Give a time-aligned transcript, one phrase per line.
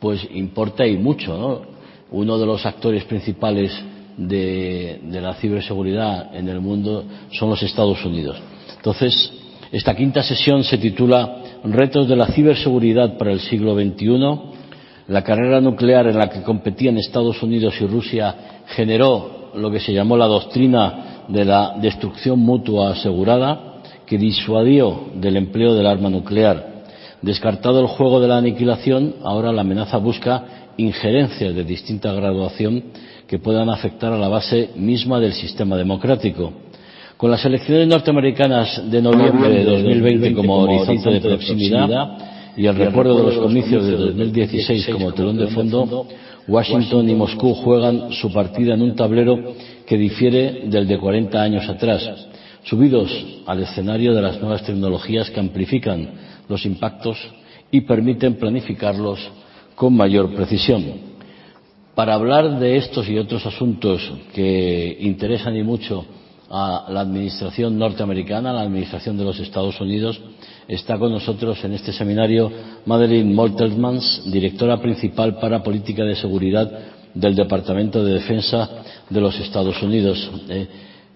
[0.00, 1.80] pues importa y mucho, ¿no?
[2.10, 3.72] Uno de los actores principales
[4.16, 8.36] de, la ciberseguridad en el mundo son los Estados Unidos.
[8.76, 9.32] Entonces,
[9.70, 14.50] esta quinta sesión se titula Retos de la ciberseguridad para el siglo XXI.
[15.08, 18.34] La carrera nuclear en la que competían Estados Unidos y Rusia
[18.66, 25.36] generó lo que se llamó la doctrina de la destrucción mutua asegurada, que disuadió del
[25.36, 26.69] empleo del arma nuclear.
[27.22, 30.44] Descartado el juego de la aniquilación, ahora la amenaza busca
[30.78, 32.84] injerencias de distinta graduación
[33.26, 36.52] que puedan afectar a la base misma del sistema democrático.
[37.18, 42.18] Con las elecciones norteamericanas de noviembre de 2020 como horizonte de proximidad
[42.56, 46.06] y el recuerdo de los comicios de 2016 como telón de fondo,
[46.48, 49.54] Washington y Moscú juegan su partida en un tablero
[49.86, 52.08] que difiere del de 40 años atrás,
[52.64, 53.10] subidos
[53.46, 57.18] al escenario de las nuevas tecnologías que amplifican los impactos
[57.70, 59.18] y permiten planificarlos
[59.74, 60.84] con mayor precisión.
[61.94, 64.00] Para hablar de estos y otros asuntos
[64.32, 66.04] que interesan y mucho
[66.50, 70.20] a la administración norteamericana, a la administración de los Estados Unidos,
[70.66, 72.50] está con nosotros en este seminario
[72.86, 76.70] Madeleine Moltelmans, directora principal para política de seguridad
[77.14, 78.68] del Departamento de Defensa
[79.08, 80.30] de los Estados Unidos.
[80.48, 80.66] Eh,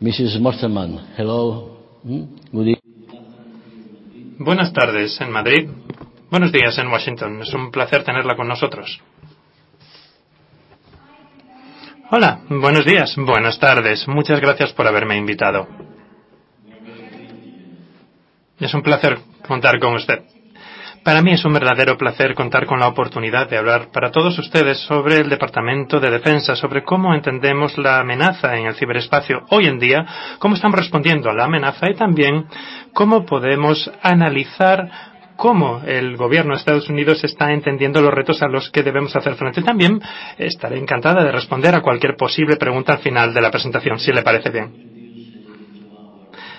[0.01, 0.41] Mrs.
[0.41, 1.75] Mortelman, hello.
[2.53, 2.84] Evening.
[4.39, 5.69] Buenas tardes en Madrid.
[6.29, 7.43] Buenos días en Washington.
[7.43, 9.01] Es un placer tenerla con nosotros.
[12.11, 14.09] Hola, buenos días, buenas tardes.
[14.09, 15.69] Muchas gracias por haberme invitado.
[18.59, 20.25] Es un placer contar con usted.
[21.05, 24.79] Para mí es un verdadero placer contar con la oportunidad de hablar para todos ustedes
[24.79, 29.79] sobre el Departamento de Defensa, sobre cómo entendemos la amenaza en el ciberespacio hoy en
[29.79, 30.07] día,
[30.39, 32.47] cómo estamos respondiendo a la amenaza y también
[32.95, 34.91] cómo podemos analizar
[35.37, 39.35] cómo el gobierno de Estados Unidos está entendiendo los retos a los que debemos hacer
[39.35, 39.61] frente.
[39.61, 40.01] También
[40.39, 44.23] estaré encantada de responder a cualquier posible pregunta al final de la presentación, si le
[44.23, 44.73] parece bien.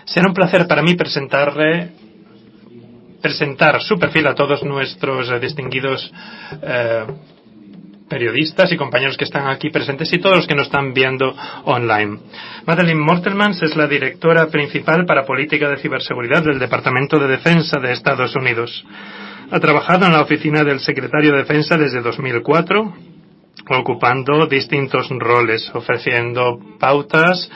[0.05, 2.05] Será un placer para mí presentarle
[3.25, 6.13] presentar su perfil a todos nuestros eh, distinguidos
[6.61, 7.05] eh,
[8.07, 12.19] periodistas y compañeros que están aquí presentes y todos los que nos están viendo online.
[12.67, 17.93] Madeleine Mortelmans es la directora principal para política de ciberseguridad del Departamento de Defensa de
[17.93, 18.85] Estados Unidos.
[19.49, 22.93] Ha trabajado en la oficina del secretario de Defensa desde 2004,
[23.71, 27.49] ocupando distintos roles, ofreciendo pautas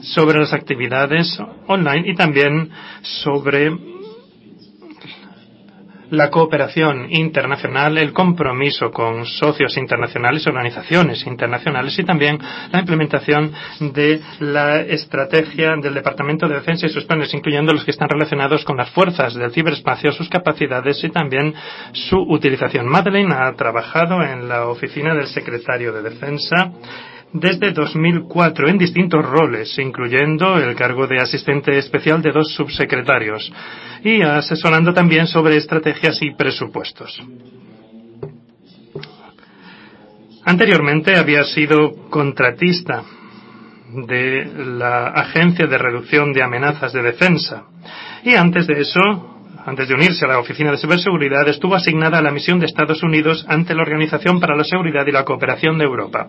[0.00, 2.70] sobre las actividades online y también
[3.02, 3.93] sobre
[6.10, 12.38] la cooperación internacional, el compromiso con socios internacionales, organizaciones internacionales y también
[12.72, 17.90] la implementación de la estrategia del Departamento de Defensa y sus planes, incluyendo los que
[17.90, 21.54] están relacionados con las fuerzas del ciberespacio, sus capacidades y también
[21.92, 22.86] su utilización.
[22.86, 26.72] Madeleine ha trabajado en la oficina del secretario de Defensa
[27.34, 33.52] desde 2004 en distintos roles, incluyendo el cargo de asistente especial de dos subsecretarios
[34.04, 37.20] y asesorando también sobre estrategias y presupuestos.
[40.44, 43.02] Anteriormente había sido contratista
[44.06, 44.44] de
[44.78, 47.64] la Agencia de Reducción de Amenazas de Defensa
[48.22, 49.30] y antes de eso
[49.66, 53.02] antes de unirse a la Oficina de Ciberseguridad, estuvo asignada a la misión de Estados
[53.02, 56.28] Unidos ante la Organización para la Seguridad y la Cooperación de Europa.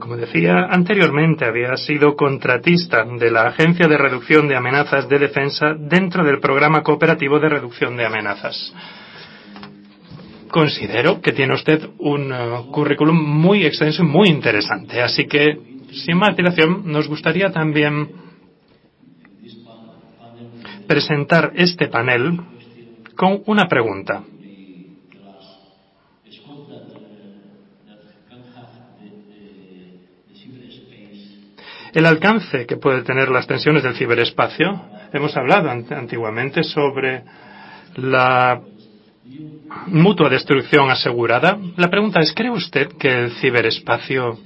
[0.00, 5.74] Como decía anteriormente, había sido contratista de la Agencia de Reducción de Amenazas de Defensa
[5.78, 8.74] dentro del Programa Cooperativo de Reducción de Amenazas.
[10.48, 15.58] Considero que tiene usted un uh, currículum muy extenso y muy interesante, así que,
[15.92, 18.08] sin más dilación, nos gustaría también
[20.88, 22.40] presentar este panel
[23.16, 24.24] con una pregunta.
[31.92, 34.80] El alcance que puede tener las tensiones del ciberespacio.
[35.12, 37.24] Hemos hablado antiguamente sobre
[37.96, 38.60] la
[39.86, 41.58] mutua destrucción asegurada.
[41.76, 44.38] La pregunta es, ¿cree usted que el ciberespacio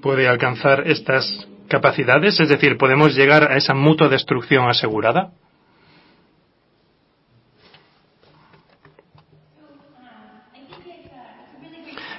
[0.00, 2.38] puede alcanzar estas capacidades?
[2.38, 5.32] Es decir, ¿podemos llegar a esa mutua destrucción asegurada?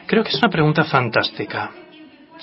[0.07, 1.71] Creo que es una pregunta fantástica.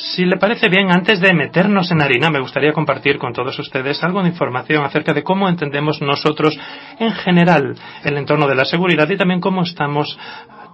[0.00, 4.02] Si le parece bien, antes de meternos en harina, me gustaría compartir con todos ustedes
[4.02, 6.58] algo de información acerca de cómo entendemos nosotros
[6.98, 10.18] en general el entorno de la seguridad y también cómo estamos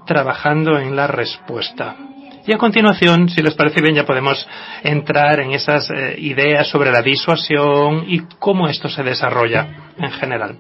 [0.06, 1.96] trabajando en la respuesta.
[2.46, 4.46] Y a continuación, si les parece bien, ya podemos
[4.84, 9.67] entrar en esas eh, ideas sobre la disuasión y cómo esto se desarrolla
[9.99, 10.56] en general.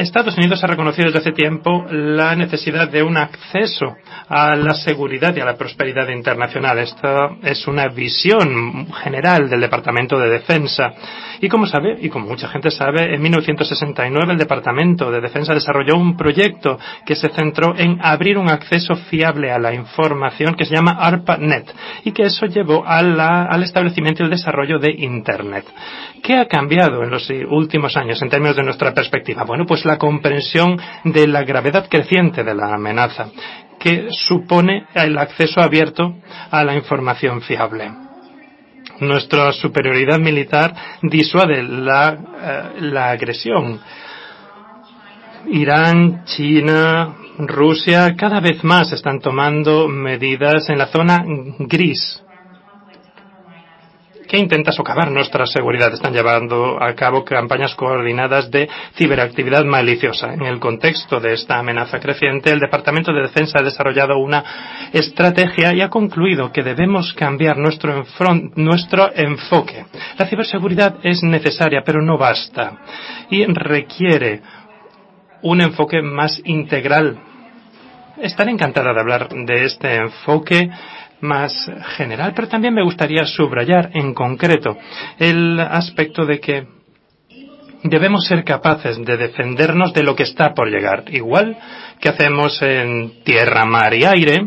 [0.00, 3.96] Estados Unidos ha reconocido desde hace tiempo la necesidad de un acceso
[4.28, 6.78] a la seguridad y a la prosperidad internacional.
[6.78, 10.92] Esta es una visión general del Departamento de Defensa.
[11.42, 15.96] Y como sabe, y como mucha gente sabe, en 1969 el Departamento de Defensa desarrolló
[15.96, 20.74] un proyecto que se centró en abrir un acceso fiable a la información que se
[20.74, 21.74] llama ARPANET
[22.04, 25.66] y que eso llevó al establecimiento y el desarrollo de Internet.
[26.22, 29.44] ¿Qué ha cambiado en los últimos años en términos de nuestra perspectiva?
[29.44, 33.26] Bueno, pues la comprensión de la gravedad creciente de la amenaza
[33.78, 36.14] que supone el acceso abierto
[36.50, 37.90] a la información fiable.
[39.00, 42.18] Nuestra superioridad militar disuade la,
[42.78, 43.80] eh, agresión.
[45.46, 51.24] Irán, China, Rusia cada vez más están tomando medidas en la zona
[51.58, 52.22] gris
[54.30, 55.92] que intenta socavar nuestra seguridad.
[55.92, 60.32] Están llevando a cabo campañas coordinadas de ciberactividad maliciosa.
[60.32, 64.44] En el contexto de esta amenaza creciente, el Departamento de Defensa ha desarrollado una
[64.92, 68.04] estrategia y ha concluido que debemos cambiar nuestro,
[69.16, 69.86] enfoque.
[70.16, 72.78] La ciberseguridad es necesaria, pero no basta.
[73.30, 74.42] Y requiere
[75.42, 77.18] un enfoque más integral.
[78.16, 80.70] Estaré encantada de hablar de este enfoque
[81.20, 84.76] más general, pero también me gustaría subrayar en concreto
[85.18, 86.66] el aspecto de que
[87.84, 91.56] debemos ser capaces de defendernos de lo que está por llegar, igual
[92.00, 94.40] que hacemos en tierra, mar y aire,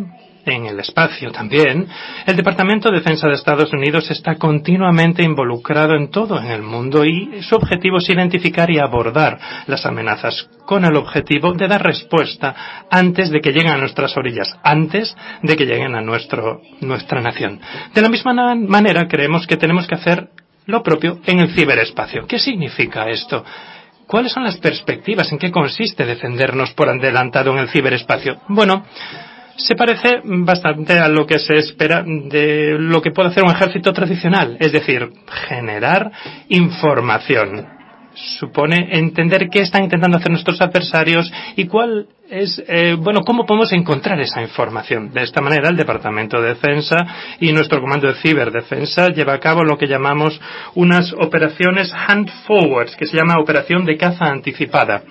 [0.46, 1.88] en el espacio también,
[2.26, 7.06] el Departamento de Defensa de Estados Unidos está continuamente involucrado en todo en el mundo
[7.06, 12.86] y su objetivo es identificar y abordar las amenazas con el objetivo de dar respuesta
[12.90, 17.60] antes de que lleguen a nuestras orillas, antes de que lleguen a nuestro, nuestra nación.
[17.94, 20.30] De la misma manera creemos que tenemos que hacer
[20.66, 22.26] lo propio en el ciberespacio.
[22.28, 23.44] ¿Qué significa esto?
[24.08, 25.32] ¿Cuáles son las perspectivas?
[25.32, 28.42] ¿En qué consiste defendernos por adelantado en el ciberespacio?
[28.48, 28.86] Bueno,
[29.56, 33.94] se parece bastante a lo que se espera de lo que puede hacer un ejército
[33.94, 35.10] tradicional, es decir,
[35.48, 36.12] generar
[36.50, 37.68] información.
[38.40, 43.72] Supone entender qué están intentando hacer nuestros adversarios y cuál es, eh, bueno, cómo podemos
[43.74, 45.12] encontrar esa información.
[45.12, 46.98] De esta manera, el Departamento de Defensa
[47.40, 50.42] y nuestro Comando de Ciberdefensa lleva a cabo lo que llamamos
[50.74, 55.04] unas operaciones hand forwards, que se llama operación de caza anticipada.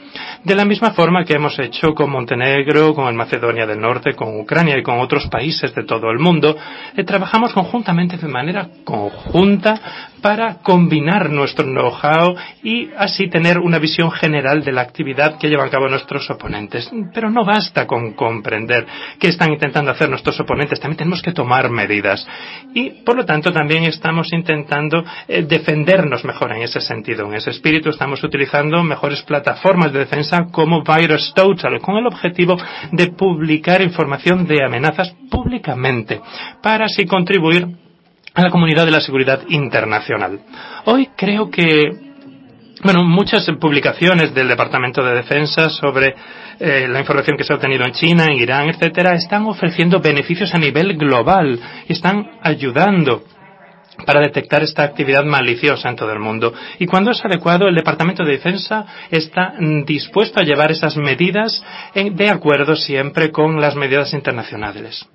[0.42, 4.40] De la misma forma que hemos hecho con Montenegro, con el Macedonia del Norte, con
[4.40, 6.56] Ucrania y con otros países de todo el mundo,
[6.96, 14.10] eh, trabajamos conjuntamente de manera conjunta para combinar nuestro know-how y así tener una visión
[14.10, 18.86] general de la actividad que llevan a cabo nuestros oponentes pero no basta con comprender
[19.18, 22.26] qué están intentando hacer nuestros oponentes, también tenemos que tomar medidas.
[22.74, 27.26] Y, por lo tanto, también estamos intentando eh, defendernos mejor en ese sentido.
[27.26, 32.56] En ese espíritu estamos utilizando mejores plataformas de defensa como Virus Total, con el objetivo
[32.90, 36.20] de publicar información de amenazas públicamente,
[36.62, 37.66] para así contribuir
[38.34, 40.40] a la comunidad de la seguridad internacional.
[40.86, 42.11] Hoy creo que
[42.82, 46.14] bueno, muchas publicaciones del Departamento de Defensa sobre
[46.58, 50.54] eh, la información que se ha obtenido en China, en Irán, etcétera, están ofreciendo beneficios
[50.54, 53.22] a nivel global y están ayudando
[54.06, 56.52] para detectar esta actividad maliciosa en todo el mundo.
[56.78, 59.54] Y cuando es adecuado, el Departamento de Defensa está
[59.86, 61.62] dispuesto a llevar esas medidas
[61.94, 65.06] de acuerdo siempre con las medidas internacionales.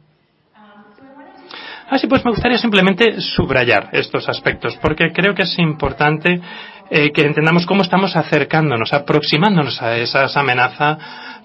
[1.89, 6.41] Así pues, me gustaría simplemente subrayar estos aspectos, porque creo que es importante
[6.89, 10.97] eh, que entendamos cómo estamos acercándonos, aproximándonos a esa amenaza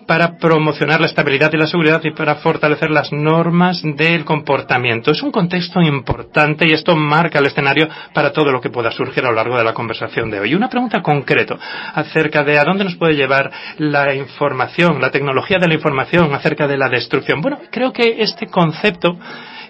[0.07, 5.11] para promocionar la estabilidad y la seguridad y para fortalecer las normas del comportamiento.
[5.11, 9.25] Es un contexto importante y esto marca el escenario para todo lo que pueda surgir
[9.25, 10.55] a lo largo de la conversación de hoy.
[10.55, 11.57] Una pregunta concreta
[11.95, 16.67] acerca de a dónde nos puede llevar la información, la tecnología de la información acerca
[16.67, 17.41] de la destrucción.
[17.41, 19.17] Bueno, creo que este concepto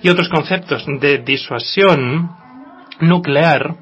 [0.02, 2.30] y otros conceptos de disuasión
[3.00, 3.74] nuclear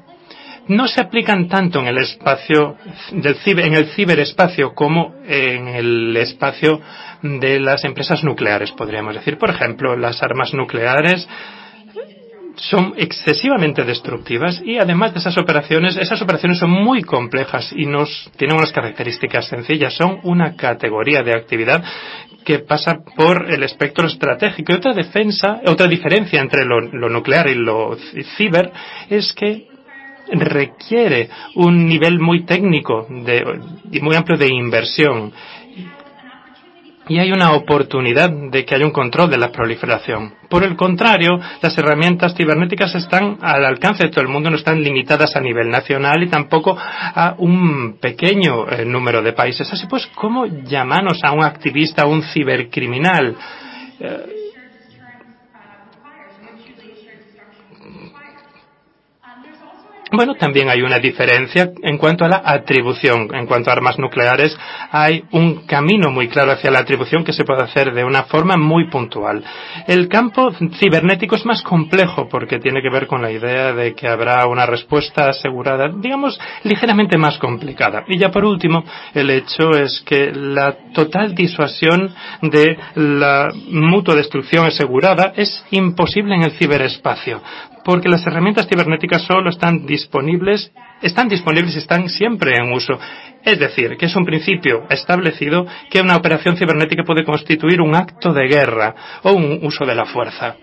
[0.71, 2.77] no se aplican tanto en el espacio
[3.11, 6.79] del ciber, en el ciberespacio como en el espacio
[7.21, 9.37] de las empresas nucleares, podríamos decir.
[9.37, 11.27] Por ejemplo, las armas nucleares
[12.55, 18.31] son excesivamente destructivas y además de esas operaciones, esas operaciones son muy complejas y nos
[18.37, 19.93] tienen unas características sencillas.
[19.93, 21.83] Son una categoría de actividad
[22.45, 24.71] que pasa por el espectro estratégico.
[24.71, 27.97] Y otra defensa, otra diferencia entre lo, lo nuclear y lo
[28.37, 28.71] ciber
[29.09, 29.70] es que
[30.31, 33.43] requiere un nivel muy técnico de,
[33.91, 35.31] y muy amplio de inversión.
[37.07, 40.33] y hay una oportunidad de que haya un control de la proliferación.
[40.49, 44.81] Por el contrario, las herramientas cibernéticas están al alcance de todo el mundo, no están
[44.81, 49.71] limitadas a nivel nacional y tampoco a un pequeño eh, número de países.
[49.73, 53.35] Así pues, ¿cómo llamamos a un activista, a un cibercriminal?
[53.99, 54.40] Eh,
[60.13, 63.29] Bueno, también hay una diferencia en cuanto a la atribución.
[63.33, 64.57] En cuanto a armas nucleares,
[64.91, 68.57] hay un camino muy claro hacia la atribución que se puede hacer de una forma
[68.57, 69.41] muy puntual.
[69.87, 74.09] El campo cibernético es más complejo porque tiene que ver con la idea de que
[74.09, 78.03] habrá una respuesta asegurada, digamos, ligeramente más complicada.
[78.09, 84.65] Y ya por último, el hecho es que la total disuasión de la mutua destrucción
[84.65, 87.41] asegurada es imposible en el ciberespacio
[87.83, 90.71] porque las herramientas cibernéticas solo están disponibles,
[91.01, 92.99] están disponibles y están siempre en uso.
[93.43, 98.33] Es decir, que es un principio establecido que una operación cibernética puede constituir un acto
[98.33, 100.55] de guerra o un uso de la fuerza.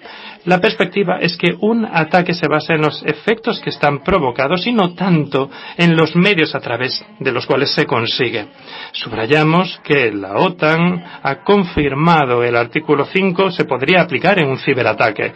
[0.44, 4.72] La perspectiva es que un ataque se basa en los efectos que están provocados y
[4.72, 8.46] no tanto en los medios a través de los cuales se consigue.
[8.92, 15.32] Subrayamos que la OTAN ha confirmado el artículo 5 se podría aplicar en un ciberataque.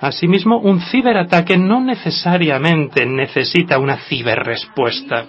[0.00, 5.26] Asimismo, un ciberataque no necesariamente necesita una ciberrespuesta,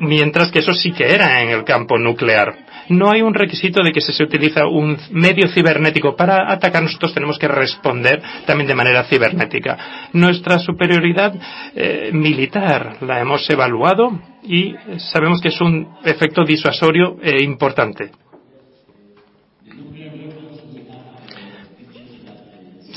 [0.00, 2.68] mientras que eso sí que era en el campo nuclear.
[2.90, 7.12] No hay un requisito de que si se utiliza un medio cibernético para atacar, nosotros
[7.12, 10.08] tenemos que responder también de manera cibernética.
[10.12, 11.34] Nuestra superioridad
[11.74, 14.74] eh, militar la hemos evaluado y
[15.12, 18.10] sabemos que es un efecto disuasorio e importante.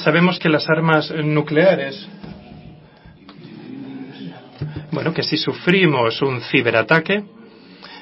[0.03, 2.07] Sabemos que las armas nucleares,
[4.91, 7.23] bueno, que si sufrimos un ciberataque,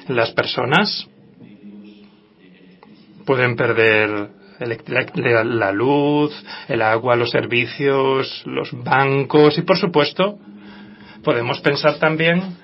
[0.08, 1.06] las personas
[3.26, 4.30] pueden perder
[4.60, 6.32] la luz,
[6.68, 10.38] el agua, los servicios, los bancos y, por supuesto,
[11.22, 12.56] podemos pensar también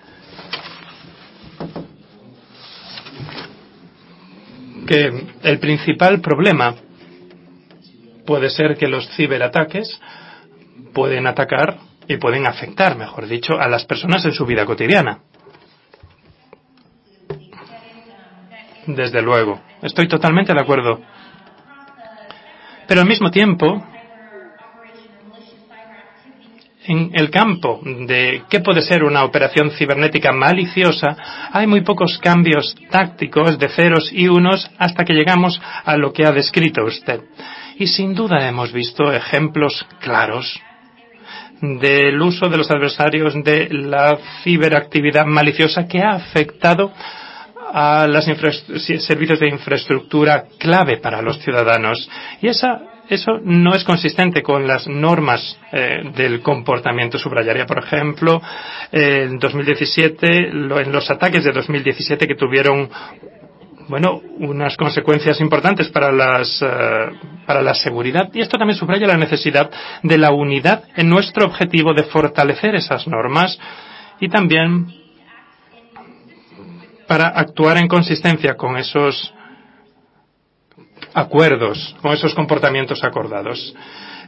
[4.87, 6.75] que el principal problema
[8.26, 10.00] puede ser que los ciberataques
[10.92, 11.78] pueden atacar
[12.09, 15.21] y pueden afectar, mejor dicho, a las personas en su vida cotidiana.
[18.87, 21.00] Desde luego, estoy totalmente de acuerdo.
[22.87, 23.85] Pero al mismo tiempo,
[26.87, 31.16] en el campo de qué puede ser una operación cibernética maliciosa,
[31.52, 36.25] hay muy pocos cambios tácticos de ceros y unos hasta que llegamos a lo que
[36.25, 37.23] ha descrito usted.
[37.78, 40.61] Y sin duda hemos visto ejemplos claros
[41.61, 46.92] del uso de los adversarios de la ciberactividad maliciosa que ha afectado
[47.73, 52.09] a los servicios de infraestructura clave para los ciudadanos.
[52.40, 57.18] Y esa, eso no es consistente con las normas eh, del comportamiento.
[57.18, 58.40] Subrayaría, por ejemplo,
[58.90, 62.88] en 2017, lo, en los ataques de 2017 que tuvieron
[63.88, 68.28] bueno, unas consecuencias importantes para, las, uh, para la seguridad.
[68.33, 69.71] Y esto también subraya la necesidad
[70.02, 73.59] de la unidad en nuestro objetivo de fortalecer esas normas
[74.21, 74.87] y también
[77.07, 79.33] para actuar en consistencia con esos
[81.14, 83.75] acuerdos, con esos comportamientos acordados.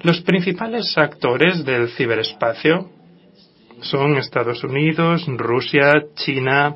[0.03, 2.91] Los principales actores del ciberespacio
[3.81, 6.75] son Estados Unidos, Rusia, China,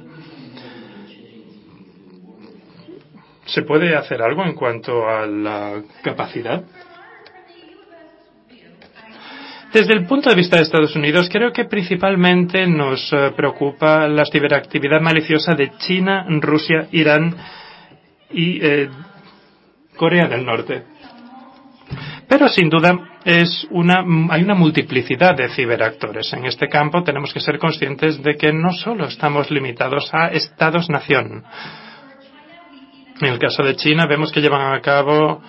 [3.52, 6.62] ¿Se puede hacer algo en cuanto a la capacidad?
[9.74, 14.24] Desde el punto de vista de Estados Unidos, creo que principalmente nos eh, preocupa la
[14.24, 17.36] ciberactividad maliciosa de China, Rusia, Irán
[18.30, 18.88] y eh,
[19.96, 20.84] Corea del Norte.
[22.26, 26.32] Pero sin duda es una, hay una multiplicidad de ciberactores.
[26.32, 31.44] En este campo tenemos que ser conscientes de que no solo estamos limitados a estados-nación.
[33.22, 35.40] En el caso de China vemos que llevan a cabo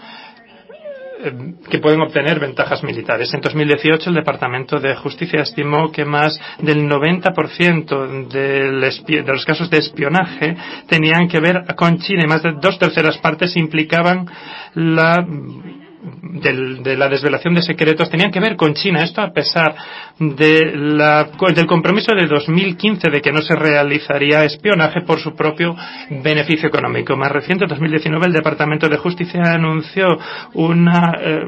[1.24, 1.34] eh,
[1.72, 3.34] que pueden obtener ventajas militares.
[3.34, 9.80] En 2018 el Departamento de Justicia estimó que más del 90% de los casos de
[9.80, 10.56] espionaje
[10.88, 14.28] tenían que ver con China y más de dos terceras partes implicaban
[14.76, 15.26] la
[16.22, 19.04] del, de la desvelación de secretos tenían que ver con China.
[19.04, 19.76] Esto a pesar
[20.20, 25.76] de la, del compromiso de 2015 de que no se realizaría espionaje por su propio
[26.10, 27.16] beneficio económico.
[27.16, 30.08] Más reciente, en 2019, el Departamento de Justicia anunció
[30.54, 31.14] una.
[31.20, 31.42] Eh,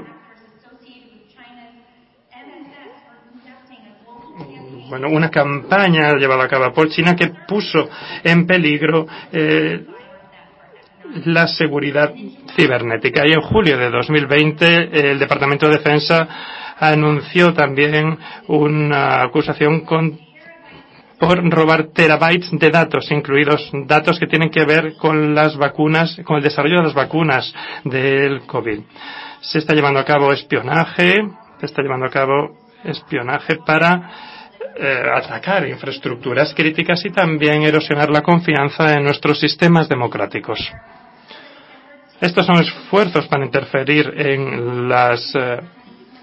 [4.87, 7.89] bueno, una campaña llevada a cabo por China que puso
[8.23, 9.83] en peligro eh,
[11.25, 12.13] la seguridad
[12.55, 13.23] cibernética.
[13.25, 16.27] Y en julio de 2020 el Departamento de Defensa
[16.77, 19.85] anunció también una acusación
[21.19, 26.37] por robar terabytes de datos, incluidos datos que tienen que ver con las vacunas, con
[26.37, 28.81] el desarrollo de las vacunas del COVID.
[29.39, 31.15] Se está llevando a cabo espionaje,
[31.59, 34.11] se está llevando a cabo espionaje para
[34.77, 40.59] eh, atacar infraestructuras críticas y también erosionar la confianza en nuestros sistemas democráticos.
[42.21, 45.59] Estos son esfuerzos para interferir en las eh,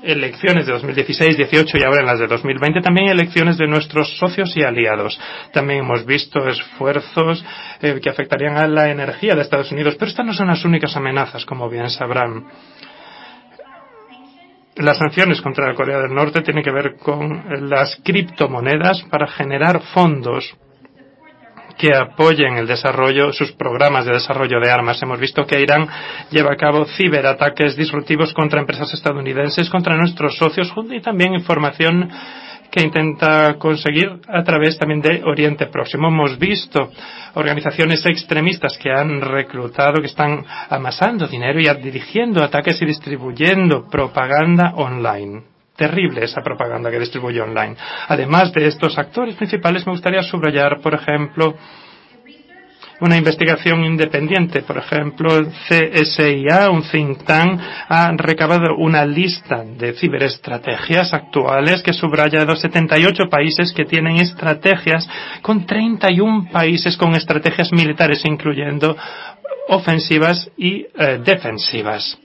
[0.03, 4.57] elecciones de 2016, 18 y ahora en las de 2020, también elecciones de nuestros socios
[4.57, 5.19] y aliados.
[5.53, 7.45] También hemos visto esfuerzos
[7.81, 10.97] eh, que afectarían a la energía de Estados Unidos, pero estas no son las únicas
[10.97, 12.47] amenazas, como bien sabrán.
[14.77, 20.57] Las sanciones contra Corea del Norte tienen que ver con las criptomonedas para generar fondos
[21.83, 25.03] que apoyen el desarrollo, sus programas de desarrollo de armas.
[25.03, 25.89] Hemos visto que Irán
[26.31, 32.09] lleva a cabo ciberataques disruptivos contra empresas estadounidenses, contra nuestros socios y también información
[32.71, 36.07] que intenta conseguir a través también de Oriente Próximo.
[36.07, 36.89] Hemos visto
[37.35, 44.73] organizaciones extremistas que han reclutado, que están amasando dinero y dirigiendo ataques y distribuyendo propaganda
[44.77, 45.52] online
[45.83, 47.75] terrible esa propaganda que distribuye online.
[48.07, 51.57] Además de estos actores principales, me gustaría subrayar, por ejemplo,
[53.01, 54.63] una investigación independiente.
[54.63, 55.29] Por ejemplo,
[55.69, 63.29] CSIA, un think tank, ha recabado una lista de ciberestrategias actuales que subraya los 78
[63.29, 65.09] países que tienen estrategias
[65.43, 68.97] con 31 países con estrategias militares, incluyendo
[69.67, 72.22] ofensivas y eh, defensivas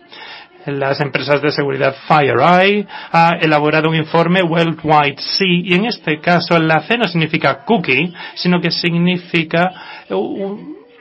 [0.67, 6.59] las empresas de seguridad FireEye ha elaborado un informe Worldwide C y en este caso
[6.59, 9.71] la C no significa cookie, sino que significa,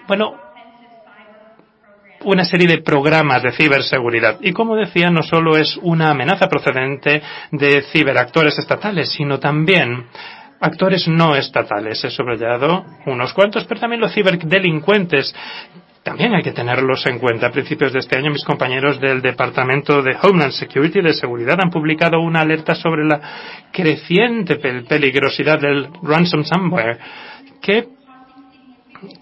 [0.07, 0.35] bueno,
[2.25, 4.39] una serie de programas de ciberseguridad.
[4.41, 10.07] Y como decía, no solo es una amenaza procedente de ciberactores estatales, sino también
[10.61, 12.03] actores no estatales.
[12.05, 15.35] He subrayado unos cuantos, pero también los ciberdelincuentes
[16.07, 17.49] también hay que tenerlos en cuenta.
[17.49, 21.69] A principios de este año, mis compañeros del Departamento de Homeland Security de Seguridad han
[21.69, 23.21] publicado una alerta sobre la
[23.73, 26.99] creciente peligrosidad del ransomware
[27.61, 27.89] que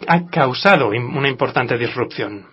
[0.06, 2.44] ha causado una importante disrupción.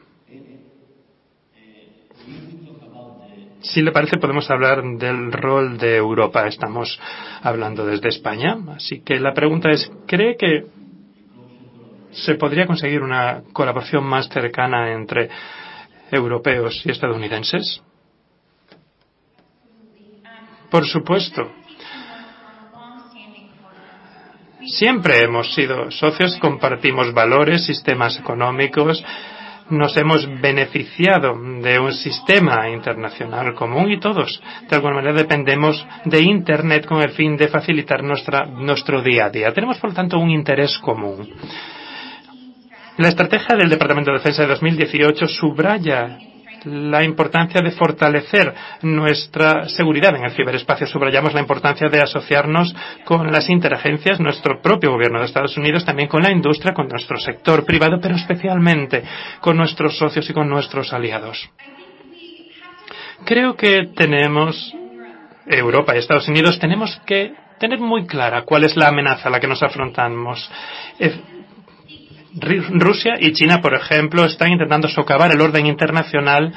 [3.60, 6.48] Si le parece, podemos hablar del rol de Europa.
[6.48, 6.98] Estamos
[7.44, 8.58] hablando desde España.
[8.78, 10.81] Así que la pregunta es, ¿cree que
[12.12, 15.30] se podría conseguir una colaboración más cercana entre
[16.12, 17.82] europeos y estadounidenses?
[20.70, 21.52] Por supuesto.
[24.66, 29.04] Siempre hemos sido socios, compartimos valores, sistemas económicos,
[29.72, 36.22] nos hemos beneficiado de un sistema internacional común y todos, de alguna manera, dependemos de
[36.22, 39.54] Internet con el fin de facilitar nuestro día a día.
[39.54, 41.28] Tenemos, por lo tanto, un interés común.
[42.98, 46.18] La estrategia del Departamento de Defensa de 2018 subraya
[46.66, 50.86] la importancia de fortalecer nuestra seguridad en el ciberespacio.
[50.86, 52.76] Subrayamos la importancia de asociarnos
[53.06, 57.18] con las interagencias, nuestro propio gobierno de Estados Unidos, también con la industria, con nuestro
[57.18, 59.04] sector privado, pero especialmente
[59.40, 61.50] con nuestros socios y con nuestros aliados.
[63.26, 64.76] Creo que tenemos,
[65.48, 69.40] Europa y Estados Unidos, tenemos que tener muy clara cuál es la amenaza a la
[69.40, 70.50] que nos afrontamos.
[72.34, 76.54] Rusia y China, por ejemplo, están intentando socavar el orden internacional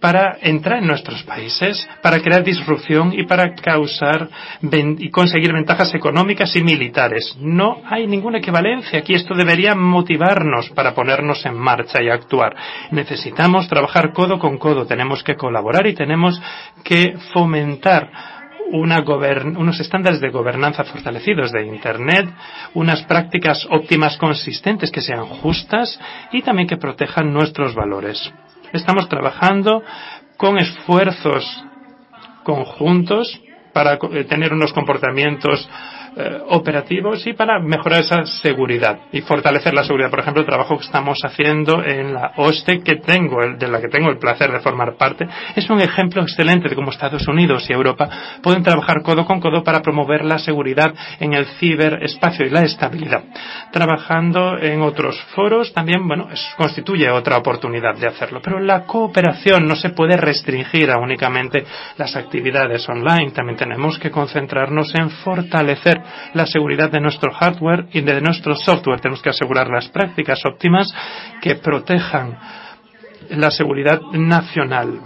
[0.00, 4.28] para entrar en nuestros países, para crear disrupción y para causar
[4.60, 7.36] y conseguir ventajas económicas y militares.
[7.40, 9.14] No hay ninguna equivalencia aquí.
[9.14, 12.54] Esto debería motivarnos para ponernos en marcha y actuar.
[12.90, 14.86] Necesitamos trabajar codo con codo.
[14.86, 16.40] Tenemos que colaborar y tenemos
[16.84, 18.35] que fomentar
[18.72, 19.02] una
[19.56, 22.28] unos estándares de gobernanza fortalecidos de Internet,
[22.74, 25.98] unas prácticas óptimas consistentes que sean justas
[26.32, 28.32] y también que protejan nuestros valores.
[28.72, 29.82] Estamos trabajando
[30.36, 31.64] con esfuerzos
[32.44, 33.40] conjuntos
[33.72, 33.98] para
[34.28, 35.68] tener unos comportamientos
[36.18, 40.08] eh, operativos y para mejorar esa seguridad y fortalecer la seguridad.
[40.08, 43.88] Por ejemplo, el trabajo que estamos haciendo en la OSTE, que tengo, de la que
[43.88, 47.74] tengo el placer de formar parte, es un ejemplo excelente de cómo Estados Unidos y
[47.74, 48.08] Europa
[48.42, 53.24] pueden trabajar codo con codo para promover la seguridad en el ciberespacio y la estabilidad.
[53.70, 58.40] Trabajando en otros foros también, bueno, constituye otra oportunidad de hacerlo.
[58.42, 61.64] Pero la cooperación no se puede restringir a únicamente
[61.98, 63.32] las actividades online.
[63.32, 69.00] También tenemos que concentrarnos en fortalecer la seguridad de nuestro hardware y de nuestro software.
[69.00, 70.92] Tenemos que asegurar las prácticas óptimas
[71.40, 72.38] que protejan
[73.30, 75.00] la seguridad nacional.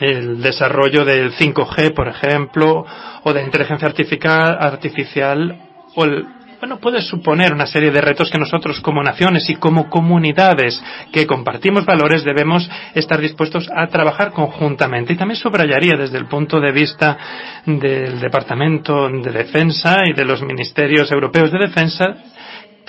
[0.00, 2.84] El desarrollo del 5G, por ejemplo,
[3.22, 5.56] o de inteligencia artificial, artificial
[5.94, 6.26] o el
[6.64, 11.26] bueno, puede suponer una serie de retos que nosotros como naciones y como comunidades que
[11.26, 15.12] compartimos valores debemos estar dispuestos a trabajar conjuntamente.
[15.12, 17.18] Y también subrayaría desde el punto de vista
[17.66, 22.14] del Departamento de Defensa y de los Ministerios Europeos de Defensa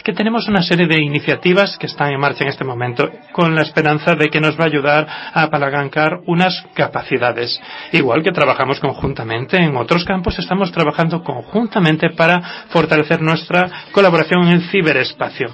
[0.06, 3.64] que tenemos una serie de iniciativas que están en marcha en este momento con la
[3.64, 7.60] esperanza de que nos va a ayudar a apalancar unas capacidades.
[7.92, 12.40] Igual que trabajamos conjuntamente en otros campos, estamos trabajando conjuntamente para
[12.70, 15.48] fortalecer nuestra colaboración en el ciberespacio.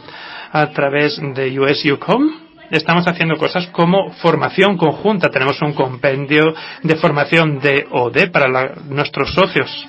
[0.52, 2.22] A través de USUCOM,
[2.72, 5.30] estamos haciendo cosas como formación conjunta.
[5.30, 9.88] Tenemos un compendio de formación de OD para nuestros socios.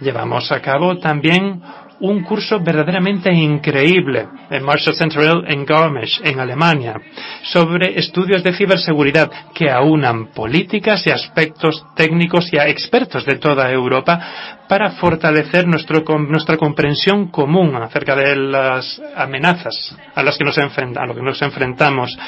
[0.00, 1.62] Llevamos a cabo también
[2.02, 7.00] un curso verdaderamente increíble en Marshall Central en Garmisch, en Alemania,
[7.44, 13.70] sobre estudios de ciberseguridad que aunan políticas y aspectos técnicos y a expertos de toda
[13.70, 14.20] Europa
[14.68, 21.06] para fortalecer nuestro, nuestra comprensión común acerca de las amenazas a las que nos, a
[21.06, 22.18] lo que nos enfrentamos.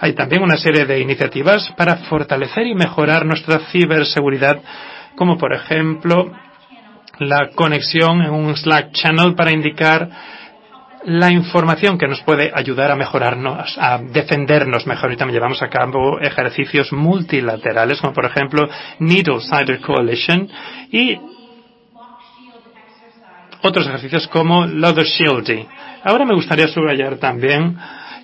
[0.00, 4.60] Hay también una serie de iniciativas para fortalecer y mejorar nuestra ciberseguridad,
[5.14, 6.32] como por ejemplo
[7.20, 10.08] la conexión en un Slack channel para indicar
[11.04, 15.12] la información que nos puede ayudar a mejorarnos, a defendernos mejor.
[15.12, 20.48] Y también llevamos a cabo ejercicios multilaterales, como por ejemplo Needle Cider Coalition
[20.90, 21.18] y
[23.62, 25.66] otros ejercicios como Leather Shieldy.
[26.04, 27.76] Ahora me gustaría subrayar también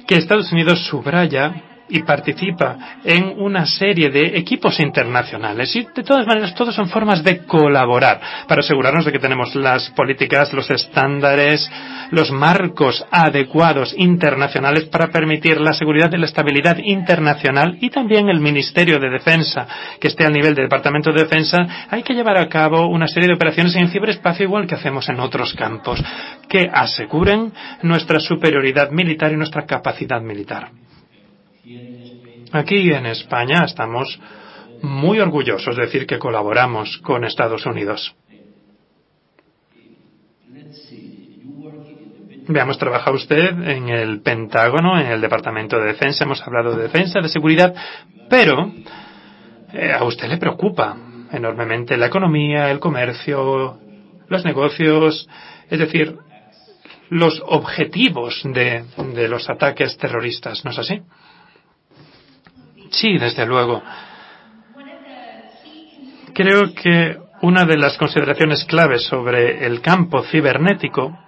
[0.06, 1.54] que Estados Unidos subraya
[1.88, 5.74] y participa en una serie de equipos internacionales.
[5.76, 9.90] Y de todas maneras, todos son formas de colaborar para asegurarnos de que tenemos las
[9.90, 11.70] políticas, los estándares,
[12.10, 18.40] los marcos adecuados internacionales para permitir la seguridad y la estabilidad internacional y también el
[18.40, 19.66] Ministerio de Defensa,
[20.00, 23.28] que esté al nivel del Departamento de Defensa, hay que llevar a cabo una serie
[23.28, 26.02] de operaciones en ciberespacio igual que hacemos en otros campos,
[26.48, 30.68] que aseguren nuestra superioridad militar y nuestra capacidad militar.
[32.52, 34.20] Aquí en España estamos
[34.82, 38.14] muy orgullosos de decir que colaboramos con Estados Unidos.
[42.48, 47.20] Veamos, trabaja usted en el Pentágono, en el Departamento de Defensa, hemos hablado de defensa,
[47.20, 47.74] de seguridad,
[48.30, 48.70] pero
[49.72, 50.96] eh, a usted le preocupa
[51.32, 53.80] enormemente la economía, el comercio,
[54.28, 55.28] los negocios,
[55.68, 56.16] es decir,
[57.10, 61.02] los objetivos de, de los ataques terroristas, ¿no es así?
[62.90, 63.82] Sí, desde luego.
[66.34, 71.18] Creo que una de las consideraciones claves sobre el campo cibernético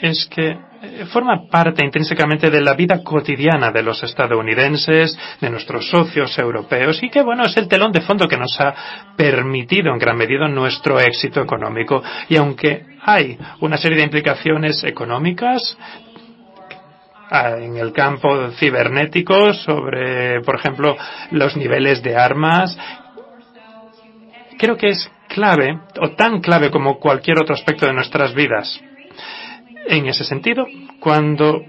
[0.00, 5.88] es que eh, forma parte intrínsecamente de la vida cotidiana de los estadounidenses, de nuestros
[5.88, 8.74] socios europeos y que, bueno, es el telón de fondo que nos ha
[9.16, 12.02] permitido en gran medida nuestro éxito económico.
[12.28, 15.76] Y aunque hay una serie de implicaciones económicas,
[17.34, 20.96] en el campo cibernético sobre, por ejemplo,
[21.32, 22.78] los niveles de armas.
[24.58, 28.80] Creo que es clave, o tan clave como cualquier otro aspecto de nuestras vidas.
[29.86, 30.66] En ese sentido,
[31.00, 31.60] cuando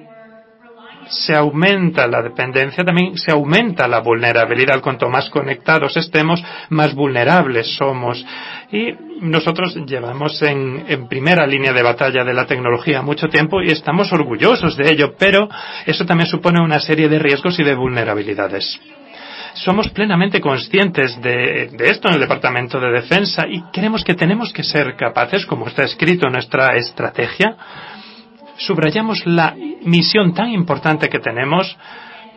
[1.09, 4.81] se aumenta la dependencia, también se aumenta la vulnerabilidad.
[4.81, 8.25] Cuanto más conectados estemos, más vulnerables somos.
[8.71, 14.11] Y nosotros llevamos en, primera línea de batalla de la tecnología mucho tiempo y estamos
[14.11, 15.47] orgullosos de ello, pero
[15.85, 18.79] eso también supone una serie de riesgos y de vulnerabilidades.
[19.53, 24.51] Somos plenamente conscientes de, de, esto en el Departamento de Defensa y creemos que tenemos
[24.51, 27.55] que ser capaces, como está escrito en nuestra estrategia,
[28.57, 31.77] subrayamos la misión tan importante que tenemos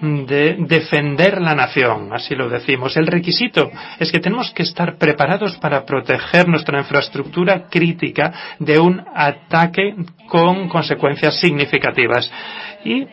[0.01, 2.97] de defender la nación, así lo decimos.
[2.97, 9.05] El requisito es que tenemos que estar preparados para proteger nuestra infraestructura crítica de un
[9.15, 9.97] ataque
[10.29, 12.31] con consecuencias significativas.
[12.85, 13.07] Y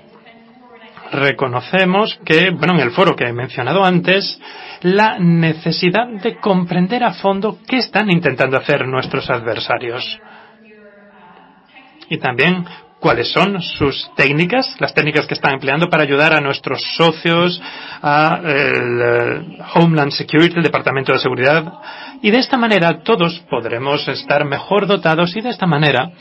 [1.11, 4.39] reconocemos que, bueno, en el foro que he mencionado antes,
[4.81, 10.19] la necesidad de comprender a fondo qué están intentando hacer nuestros adversarios.
[12.09, 12.65] Y también
[12.99, 17.61] cuáles son sus técnicas, las técnicas que están empleando para ayudar a nuestros socios,
[18.01, 21.73] a el eh, Homeland Security, el Departamento de Seguridad,
[22.21, 26.11] y de esta manera todos podremos estar mejor dotados y de esta manera,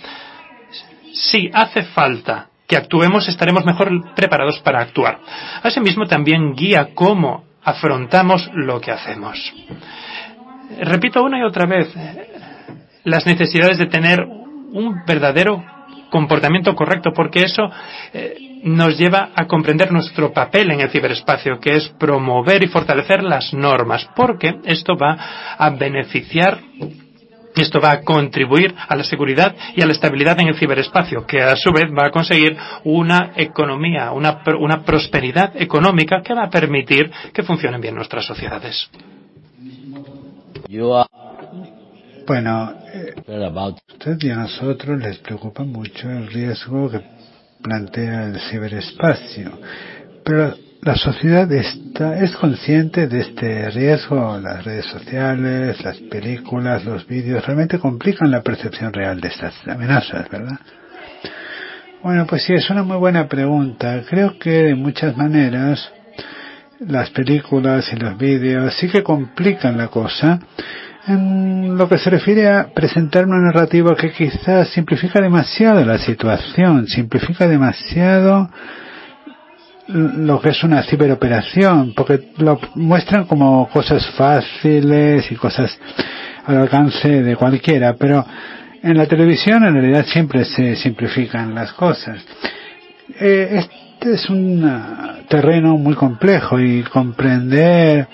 [1.12, 5.18] si hace falta que actuemos, estaremos mejor preparados para actuar.
[5.62, 9.38] Asimismo, también guía cómo afrontamos lo que hacemos.
[10.80, 11.92] Repito una y otra vez
[13.04, 15.62] las necesidades de tener un verdadero
[16.14, 17.68] comportamiento correcto, porque eso
[18.12, 23.24] eh, nos lleva a comprender nuestro papel en el ciberespacio, que es promover y fortalecer
[23.24, 25.18] las normas, porque esto va
[25.58, 26.60] a beneficiar
[27.56, 31.40] esto va a contribuir a la seguridad y a la estabilidad en el ciberespacio, que
[31.40, 36.50] a su vez va a conseguir una economía, una, una prosperidad económica que va a
[36.50, 38.90] permitir que funcionen bien nuestras sociedades.
[42.26, 43.14] Bueno, eh,
[43.92, 47.00] usted y a nosotros les preocupa mucho el riesgo que
[47.62, 49.58] plantea el ciberespacio,
[50.24, 54.38] pero la sociedad está, es consciente de este riesgo.
[54.38, 60.28] Las redes sociales, las películas, los vídeos realmente complican la percepción real de estas amenazas,
[60.28, 60.58] ¿verdad?
[62.02, 64.02] Bueno, pues sí, es una muy buena pregunta.
[64.08, 65.90] Creo que de muchas maneras
[66.80, 70.38] las películas y los vídeos sí que complican la cosa
[71.06, 76.86] en lo que se refiere a presentar una narrativa que quizás simplifica demasiado la situación,
[76.86, 78.48] simplifica demasiado
[79.88, 85.78] lo que es una ciberoperación, porque lo muestran como cosas fáciles y cosas
[86.46, 88.24] al alcance de cualquiera, pero
[88.82, 92.24] en la televisión en realidad siempre se simplifican las cosas.
[93.20, 98.08] Eh, este es un terreno muy complejo y comprender,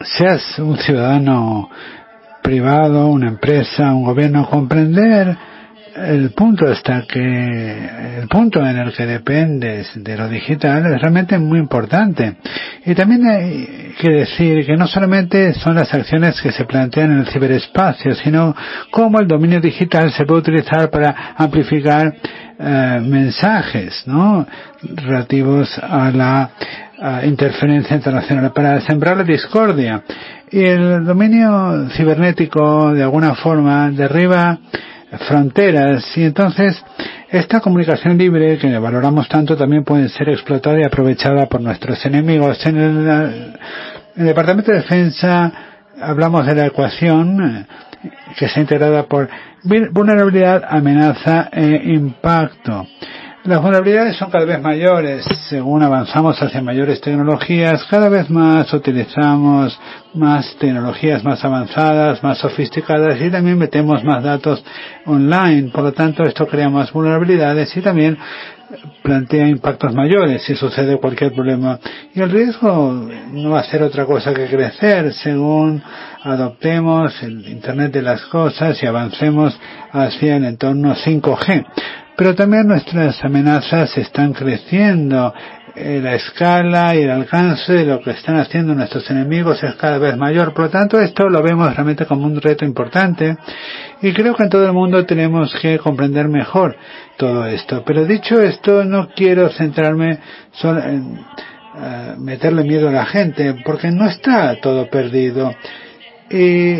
[0.00, 1.70] seas un ciudadano
[2.42, 5.36] privado, una empresa, un gobierno, comprender
[5.96, 11.38] el punto hasta que el punto en el que dependes de lo digital es realmente
[11.38, 12.36] muy importante.
[12.84, 17.18] Y también hay que decir que no solamente son las acciones que se plantean en
[17.20, 18.54] el ciberespacio, sino
[18.90, 22.14] cómo el dominio digital se puede utilizar para amplificar
[22.58, 24.46] eh, mensajes, ¿no?
[24.82, 26.50] Relativos a la
[27.24, 30.02] interferencia internacional, para sembrar la discordia.
[30.50, 34.58] Y el dominio cibernético, de alguna forma, derriba
[35.28, 36.82] fronteras y entonces
[37.30, 42.64] esta comunicación libre que valoramos tanto también puede ser explotada y aprovechada por nuestros enemigos.
[42.66, 43.56] En el, en
[44.16, 45.52] el Departamento de Defensa
[46.00, 49.28] hablamos de la ecuación eh, que está integrada por
[49.92, 52.86] vulnerabilidad, amenaza e impacto.
[53.46, 57.84] Las vulnerabilidades son cada vez mayores según avanzamos hacia mayores tecnologías.
[57.84, 59.78] Cada vez más utilizamos
[60.14, 64.64] más tecnologías más avanzadas, más sofisticadas y también metemos más datos
[65.04, 65.70] online.
[65.70, 68.18] Por lo tanto, esto crea más vulnerabilidades y también
[69.04, 71.78] plantea impactos mayores si sucede cualquier problema.
[72.14, 75.80] Y el riesgo no va a ser otra cosa que crecer según
[76.24, 79.56] adoptemos el Internet de las cosas y avancemos
[79.92, 81.64] hacia el entorno 5G.
[82.16, 85.34] Pero también nuestras amenazas están creciendo.
[85.74, 89.98] Eh, la escala y el alcance de lo que están haciendo nuestros enemigos es cada
[89.98, 90.54] vez mayor.
[90.54, 93.36] Por lo tanto, esto lo vemos realmente como un reto importante.
[94.00, 96.74] Y creo que en todo el mundo tenemos que comprender mejor
[97.18, 97.82] todo esto.
[97.84, 100.18] Pero dicho esto, no quiero centrarme
[100.52, 105.54] solo en uh, meterle miedo a la gente, porque no está todo perdido.
[106.30, 106.78] Y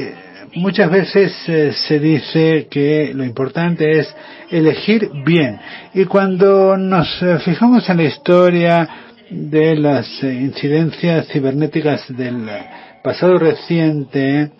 [0.57, 4.14] muchas veces eh, se dice que lo importante es
[4.51, 5.59] elegir bien.
[5.95, 8.88] Y cuando nos eh, fijamos en la historia
[9.31, 12.49] de las eh, incidencias cibernéticas del
[13.03, 14.51] pasado reciente,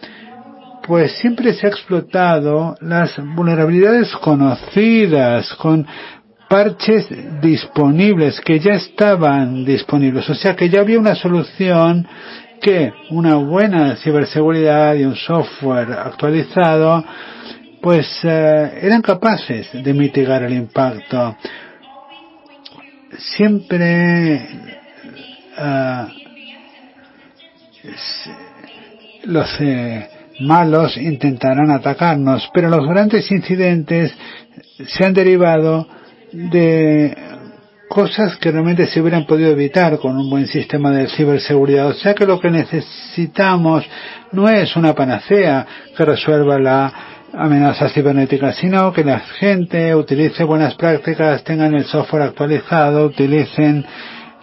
[0.87, 5.87] pues siempre se ha explotado las vulnerabilidades conocidas con
[6.49, 7.09] parches
[7.43, 10.29] disponibles que ya estaban disponibles.
[10.31, 12.07] O sea que ya había una solución
[12.61, 17.05] que una buena ciberseguridad y un software actualizado
[17.81, 21.37] pues eh, eran capaces de mitigar el impacto.
[23.17, 24.49] Siempre
[25.57, 26.07] uh,
[29.25, 30.09] los eh,
[30.41, 34.13] malos intentarán atacarnos, pero los grandes incidentes
[34.87, 35.87] se han derivado
[36.33, 37.17] de
[37.89, 41.89] cosas que realmente se hubieran podido evitar con un buen sistema de ciberseguridad.
[41.89, 43.85] O sea que lo que necesitamos
[44.33, 46.93] no es una panacea que resuelva la
[47.33, 53.85] amenazas cibernéticas, sino que la gente utilice buenas prácticas, tengan el software actualizado, utilicen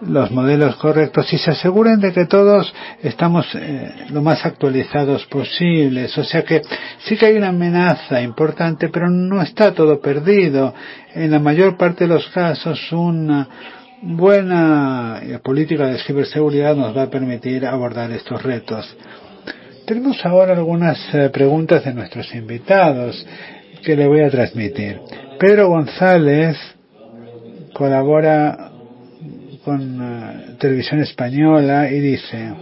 [0.08, 6.18] los modelos correctos y se aseguren de que todos estamos eh, lo más actualizados posibles.
[6.18, 6.62] O sea que
[7.00, 10.74] sí que hay una amenaza importante, pero no está todo perdido.
[11.14, 13.48] En la mayor parte de los casos, una
[14.02, 18.96] buena política de ciberseguridad nos va a permitir abordar estos retos.
[19.86, 23.26] Tenemos ahora algunas eh, preguntas de nuestros invitados
[23.84, 25.00] que le voy a transmitir.
[25.40, 26.58] Pedro González
[27.74, 28.73] colabora
[29.64, 32.54] con uh, Televisión Española y dice,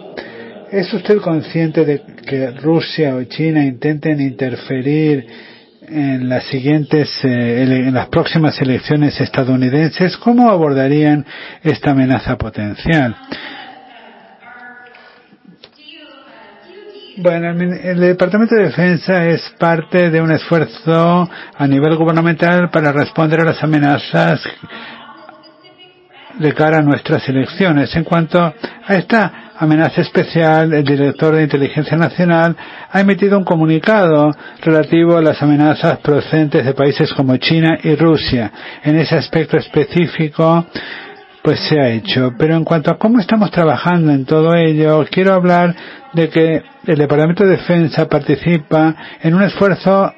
[0.72, 5.26] ¿es usted consciente de que Rusia o China intenten interferir
[5.88, 11.26] en las siguientes, eh, en las próximas elecciones estadounidenses, ¿cómo abordarían
[11.64, 13.16] esta amenaza potencial?
[17.18, 23.42] Bueno, el Departamento de Defensa es parte de un esfuerzo a nivel gubernamental para responder
[23.42, 24.42] a las amenazas
[26.40, 27.96] de cara a nuestras elecciones.
[27.96, 28.54] En cuanto a
[28.96, 32.56] esta amenaza especial, el director de Inteligencia Nacional
[32.90, 38.52] ha emitido un comunicado relativo a las amenazas procedentes de países como China y Rusia.
[38.84, 40.66] En ese aspecto específico,
[41.42, 42.34] pues se ha hecho.
[42.38, 45.76] Pero en cuanto a cómo estamos trabajando en todo ello, quiero hablar
[46.14, 50.14] de que el Departamento de Defensa participa en un esfuerzo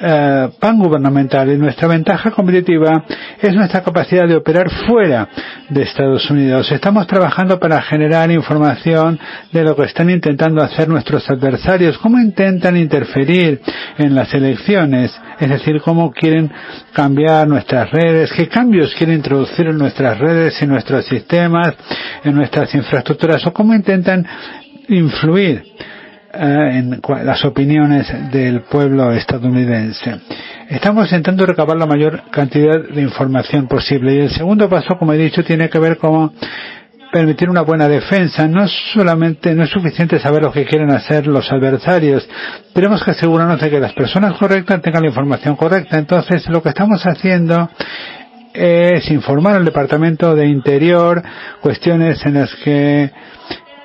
[0.00, 3.04] eh, gubernamental y nuestra ventaja competitiva
[3.40, 5.28] es nuestra capacidad de operar fuera
[5.68, 6.70] de Estados Unidos.
[6.72, 9.18] Estamos trabajando para generar información
[9.52, 13.60] de lo que están intentando hacer nuestros adversarios, cómo intentan interferir
[13.98, 16.50] en las elecciones, es decir, cómo quieren
[16.92, 21.74] cambiar nuestras redes, qué cambios quieren introducir en nuestras redes, en nuestros sistemas,
[22.24, 24.26] en nuestras infraestructuras o cómo intentan
[24.88, 25.62] influir
[26.32, 30.20] en las opiniones del pueblo estadounidense.
[30.68, 35.18] Estamos intentando recabar la mayor cantidad de información posible y el segundo paso, como he
[35.18, 36.32] dicho, tiene que ver con
[37.12, 38.46] permitir una buena defensa.
[38.46, 42.28] No solamente, no es suficiente saber lo que quieren hacer los adversarios.
[42.72, 45.98] Tenemos que asegurarnos de que las personas correctas tengan la información correcta.
[45.98, 47.68] Entonces, lo que estamos haciendo
[48.52, 51.22] es informar al Departamento de Interior
[51.60, 53.10] cuestiones en las que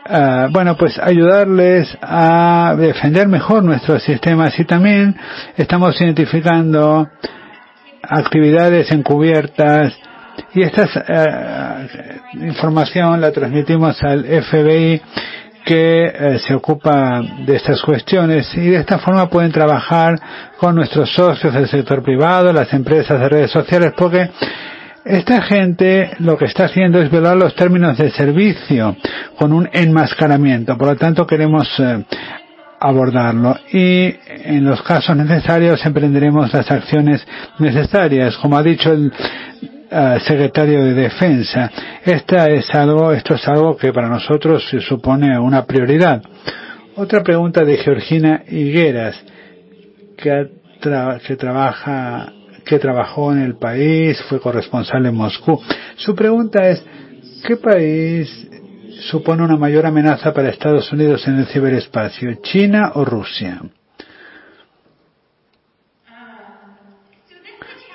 [0.09, 5.15] uh, bueno, pues ayudarles a defender mejor nuestros sistemas y también
[5.57, 7.09] estamos identificando
[8.01, 9.93] actividades encubiertas
[10.53, 15.01] y esta uh, información la transmitimos al FBI
[15.65, 20.15] que eh, se ocupa de estas cuestiones y de esta forma pueden trabajar
[20.57, 24.29] con nuestros socios del sector privado, las empresas de redes sociales, porque
[25.05, 28.97] esta gente lo que está haciendo es violar los términos de servicio
[29.37, 30.75] con un enmascaramiento.
[30.77, 32.03] Por lo tanto, queremos eh,
[32.79, 37.25] abordarlo y en los casos necesarios emprenderemos las acciones
[37.59, 38.35] necesarias.
[38.37, 41.71] Como ha dicho el uh, secretario de Defensa,
[42.03, 46.21] esta es algo, esto es algo que para nosotros se supone una prioridad.
[46.95, 49.23] Otra pregunta de Georgina Higueras,
[50.17, 52.33] que trabaja
[52.65, 55.61] que trabajó en el país, fue corresponsal en Moscú.
[55.95, 56.83] Su pregunta es,
[57.45, 58.49] ¿qué país
[59.09, 63.61] supone una mayor amenaza para Estados Unidos en el ciberespacio, China o Rusia?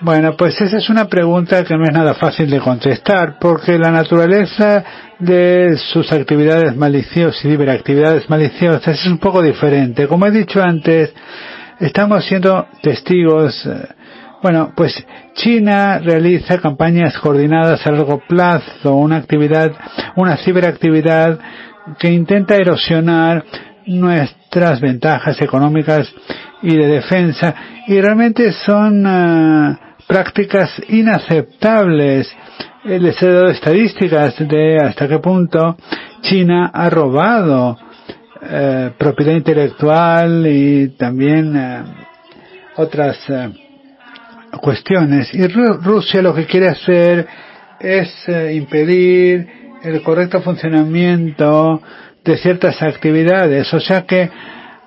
[0.02, 3.90] Bueno, pues esa es una pregunta que no es nada fácil de contestar, porque la
[3.90, 4.82] naturaleza
[5.18, 10.08] de sus actividades maliciosas y ciberactividades maliciosas es un poco diferente.
[10.08, 11.12] Como he dicho antes,
[11.78, 13.88] estamos siendo testigos eh,
[14.42, 14.94] bueno, pues
[15.34, 19.72] China realiza campañas coordinadas a largo plazo, una actividad,
[20.16, 21.38] una ciberactividad
[21.98, 23.44] que intenta erosionar
[23.86, 26.10] nuestras ventajas económicas
[26.62, 27.54] y de defensa
[27.86, 29.76] y realmente son uh,
[30.06, 32.34] prácticas inaceptables.
[32.84, 35.76] Les he dado estadísticas de hasta qué punto
[36.22, 43.18] China ha robado uh, propiedad intelectual y también uh, otras
[44.60, 45.32] cuestiones.
[45.34, 47.26] Y Rusia lo que quiere hacer
[47.78, 49.46] es eh, impedir
[49.82, 51.80] el correcto funcionamiento
[52.24, 53.72] de ciertas actividades.
[53.72, 54.30] O sea que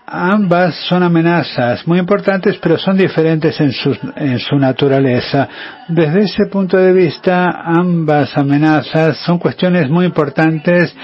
[0.05, 5.47] ambas son amenazas muy importantes, pero son diferentes en su, en su naturaleza.
[5.87, 10.95] Desde ese punto de vista, ambas amenazas son cuestiones muy importantes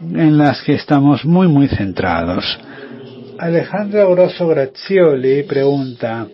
[0.00, 2.58] en las que estamos muy, muy centrados.
[3.38, 6.26] Alejandro Grosso Grazioli pregunta,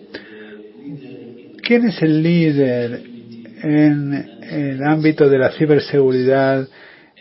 [1.69, 3.03] ¿Quién es el líder
[3.63, 6.67] en el ámbito de la ciberseguridad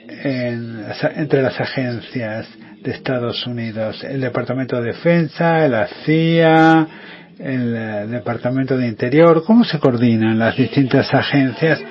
[0.07, 0.85] en,
[1.17, 2.47] entre las agencias
[2.81, 4.01] de Estados Unidos?
[4.05, 6.87] El Departamento de Defensa, la CIA,
[7.39, 9.43] el Departamento de Interior.
[9.45, 11.83] ¿Cómo se coordinan las distintas agencias?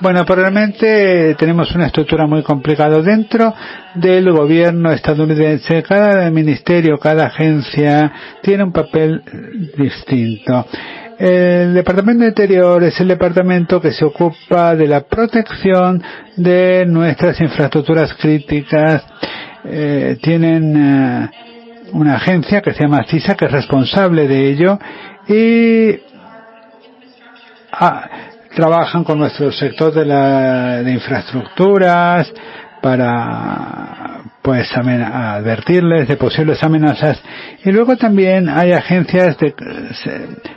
[0.00, 3.52] Bueno, pues realmente tenemos una estructura muy complicada dentro
[3.96, 5.82] del gobierno estadounidense.
[5.82, 9.22] Cada ministerio, cada agencia tiene un papel
[9.76, 10.66] distinto.
[11.20, 16.02] El Departamento de Interior es el departamento que se ocupa de la protección
[16.34, 19.04] de nuestras infraestructuras críticas.
[19.64, 21.30] Eh, tienen eh,
[21.92, 24.78] una agencia que se llama CISA que es responsable de ello
[25.28, 26.00] y
[27.72, 28.08] ah,
[28.56, 32.32] trabajan con nuestro sector de, la, de infraestructuras
[32.80, 37.22] para pues advertirles de posibles amenazas.
[37.64, 39.54] Y luego también hay agencias de,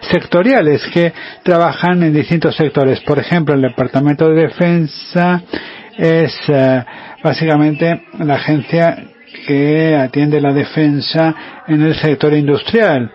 [0.01, 1.13] sectoriales que
[1.43, 3.01] trabajan en distintos sectores.
[3.01, 5.43] Por ejemplo el departamento de defensa
[5.95, 6.81] es uh,
[7.23, 8.97] básicamente la agencia
[9.45, 11.35] que atiende la defensa
[11.67, 13.11] en el sector industrial.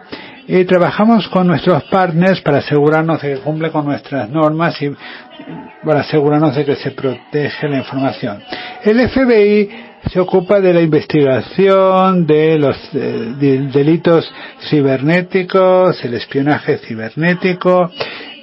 [0.47, 4.91] Y trabajamos con nuestros partners para asegurarnos de que cumple con nuestras normas y
[5.85, 8.41] para asegurarnos de que se protege la información.
[8.85, 14.31] El FBI se ocupa de la investigación de los eh, de, delitos
[14.69, 17.91] cibernéticos, el espionaje cibernético.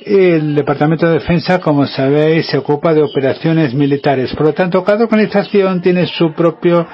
[0.06, 4.36] El Departamento de Defensa, como sabéis, se ocupa de operaciones militares.
[4.36, 6.88] Por lo tanto, cada organización tiene su propio,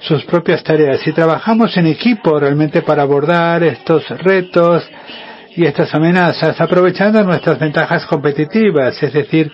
[0.00, 4.82] sus propias tareas y trabajamos en equipo realmente para abordar estos retos
[5.54, 9.50] y estas amenazas, aprovechando nuestras ventajas competitivas, es decir,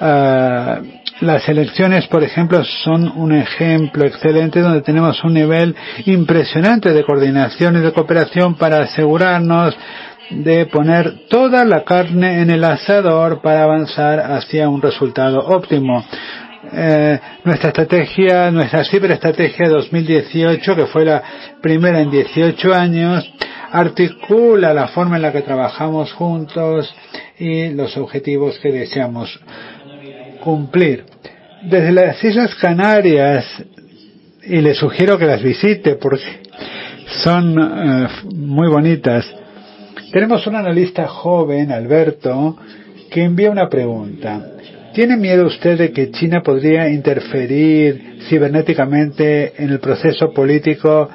[0.00, 0.82] uh,
[1.20, 5.74] las elecciones, por ejemplo, son un ejemplo excelente donde tenemos un nivel
[6.06, 9.76] impresionante de coordinación y de cooperación para asegurarnos
[10.30, 16.04] de poner toda la carne en el asador para avanzar hacia un resultado óptimo.
[16.72, 21.22] Eh, nuestra estrategia, nuestra ciberestrategia 2018, que fue la
[21.62, 23.32] primera en 18 años,
[23.70, 26.94] articula la forma en la que trabajamos juntos
[27.38, 29.40] y los objetivos que deseamos
[30.48, 31.04] cumplir.
[31.62, 33.44] Desde las Islas Canarias,
[34.42, 36.24] y le sugiero que las visite porque
[37.22, 39.26] son uh, muy bonitas,
[40.10, 42.56] tenemos un analista joven, Alberto,
[43.10, 44.52] que envía una pregunta.
[44.94, 51.10] ¿Tiene miedo usted de que China podría interferir cibernéticamente en el proceso político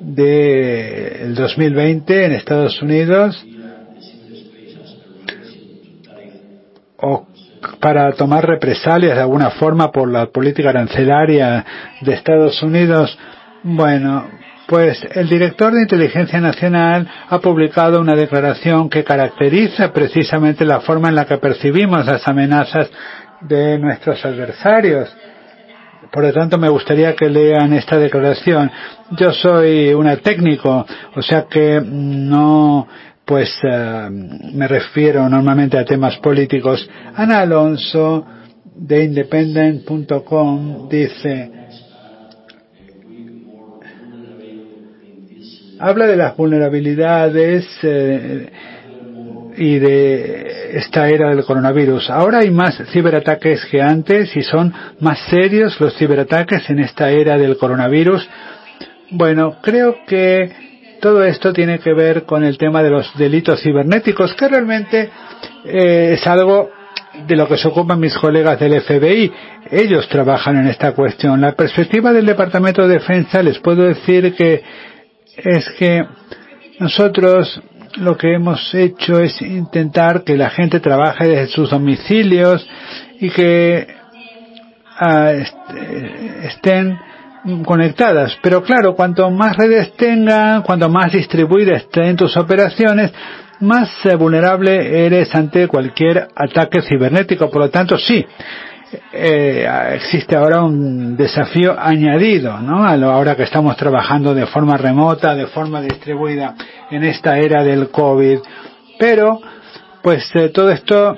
[0.00, 3.44] del 2020 en Estados Unidos?
[6.96, 7.26] ¿O
[7.80, 11.64] para tomar represalias de alguna forma por la política arancelaria
[12.00, 13.18] de Estados Unidos?
[13.62, 14.26] Bueno,
[14.68, 21.08] pues el director de Inteligencia Nacional ha publicado una declaración que caracteriza precisamente la forma
[21.08, 22.90] en la que percibimos las amenazas
[23.40, 25.08] de nuestros adversarios.
[26.12, 28.70] Por lo tanto, me gustaría que lean esta declaración.
[29.12, 32.86] Yo soy una técnico, o sea que no
[33.28, 36.88] pues uh, me refiero normalmente a temas políticos.
[37.14, 38.26] Ana Alonso
[38.74, 41.50] de independent.com dice,
[45.78, 48.50] habla de las vulnerabilidades eh,
[49.58, 52.08] y de esta era del coronavirus.
[52.08, 57.36] Ahora hay más ciberataques que antes y son más serios los ciberataques en esta era
[57.36, 58.26] del coronavirus.
[59.10, 64.34] Bueno, creo que todo esto tiene que ver con el tema de los delitos cibernéticos,
[64.34, 65.10] que realmente
[65.64, 66.70] eh, es algo
[67.26, 69.32] de lo que se ocupan mis colegas del FBI.
[69.70, 71.40] Ellos trabajan en esta cuestión.
[71.40, 74.62] La perspectiva del Departamento de Defensa les puedo decir que
[75.36, 76.04] es que
[76.78, 77.60] nosotros
[77.96, 82.66] lo que hemos hecho es intentar que la gente trabaje desde sus domicilios
[83.18, 83.86] y que
[85.00, 86.98] uh, estén
[87.64, 88.36] conectadas.
[88.42, 93.12] Pero claro, cuanto más redes tengan, cuanto más distribuidas estén tus operaciones,
[93.60, 97.50] más eh, vulnerable eres ante cualquier ataque cibernético.
[97.50, 98.24] Por lo tanto, sí,
[99.12, 102.86] eh, existe ahora un desafío añadido, ¿no?
[102.86, 106.54] A lo ahora que estamos trabajando de forma remota, de forma distribuida
[106.90, 108.38] en esta era del COVID.
[108.98, 109.40] Pero,
[110.02, 111.16] pues eh, todo esto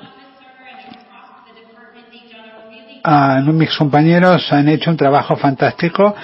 [3.05, 6.15] uh, mis compañeros han hecho un trabajo fantástico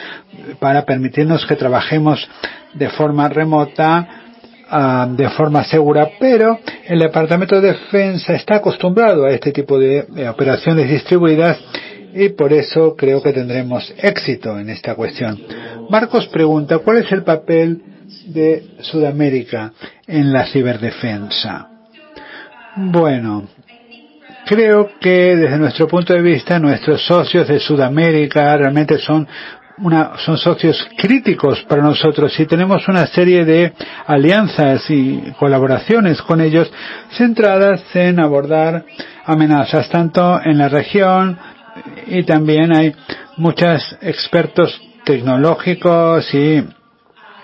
[0.59, 2.28] para permitirnos que trabajemos
[2.73, 4.07] de forma remota,
[4.71, 10.30] uh, de forma segura, pero el Departamento de Defensa está acostumbrado a este tipo de
[10.30, 11.57] operaciones distribuidas
[12.13, 15.39] y por eso creo que tendremos éxito en esta cuestión.
[15.89, 17.82] Marcos pregunta, ¿cuál es el papel
[18.28, 19.73] de Sudamérica
[20.07, 21.67] en la ciberdefensa?
[22.75, 23.47] Bueno,
[24.47, 29.27] Creo que desde nuestro punto de vista nuestros socios de Sudamérica realmente son
[29.79, 32.39] una, son socios críticos para nosotros.
[32.39, 33.73] Y tenemos una serie de
[34.05, 36.71] alianzas y colaboraciones con ellos
[37.17, 38.85] centradas en abordar
[39.25, 41.37] amenazas tanto en la región
[42.07, 42.95] y también hay
[43.35, 46.63] muchos expertos tecnológicos y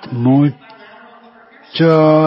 [0.10, 0.56] mucho,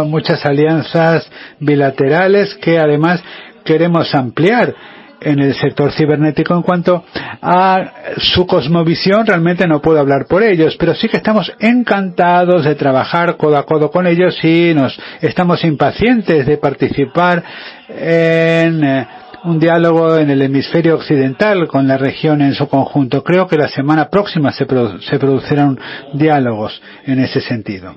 [0.07, 1.27] muchas alianzas
[1.61, 3.23] bilaterales que además
[3.67, 4.75] queremos ampliar
[5.21, 7.05] en el sector cibernético en cuanto
[7.43, 12.75] a su cosmovisión realmente no puedo hablar por ellos pero sí que estamos encantados de
[12.75, 17.43] trabajar codo a codo con ellos y nos estamos impacientes de participar
[17.89, 19.07] en eh,
[19.45, 23.23] un diálogo en el hemisferio occidental con la región en su conjunto.
[23.23, 25.79] Creo que la semana próxima se, produ se producirán
[26.15, 27.95] diálogos en ese sentido.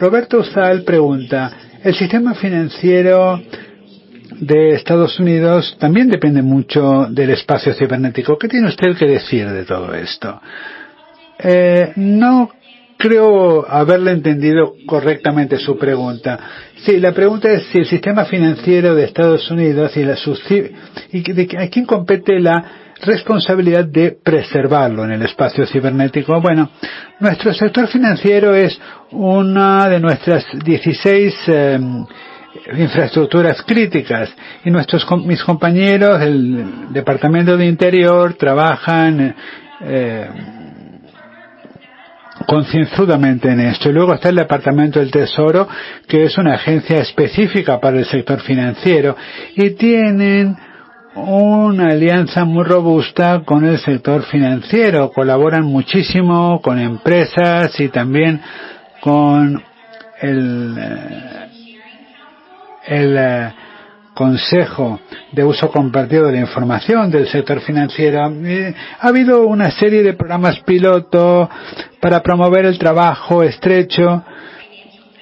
[0.00, 1.52] Roberto Usal pregunta,
[1.84, 3.40] ¿el sistema financiero
[4.40, 8.38] de Estados Unidos también depende mucho del espacio cibernético?
[8.38, 10.40] ¿Qué tiene usted que decir de todo esto?
[11.38, 12.50] Eh, no
[12.96, 16.38] creo haberle entendido correctamente su pregunta.
[16.84, 20.16] Sí, la pregunta es si el sistema financiero de Estados Unidos y, la,
[21.10, 22.64] y de, a quién compete la
[23.00, 26.40] responsabilidad de preservarlo en el espacio cibernético.
[26.40, 26.70] Bueno,
[27.18, 28.80] nuestro sector financiero es
[29.10, 31.80] una de nuestras 16 eh,
[32.76, 34.30] infraestructuras críticas
[34.64, 39.34] y nuestros mis compañeros del Departamento de Interior trabajan
[39.80, 40.28] eh,
[42.46, 43.90] concienzudamente en esto.
[43.90, 45.68] Y luego está el Departamento del Tesoro,
[46.06, 49.16] que es una agencia específica para el sector financiero
[49.56, 50.56] y tienen
[51.14, 55.10] una alianza muy robusta con el sector financiero.
[55.10, 58.40] Colaboran muchísimo con empresas y también
[59.00, 59.62] con
[60.20, 61.51] el, eh,
[62.86, 63.52] el eh,
[64.14, 65.00] Consejo
[65.32, 68.22] de Uso Compartido de la Información del sector financiero.
[68.22, 71.48] ha habido una serie de programas piloto
[72.00, 74.22] para promover el trabajo estrecho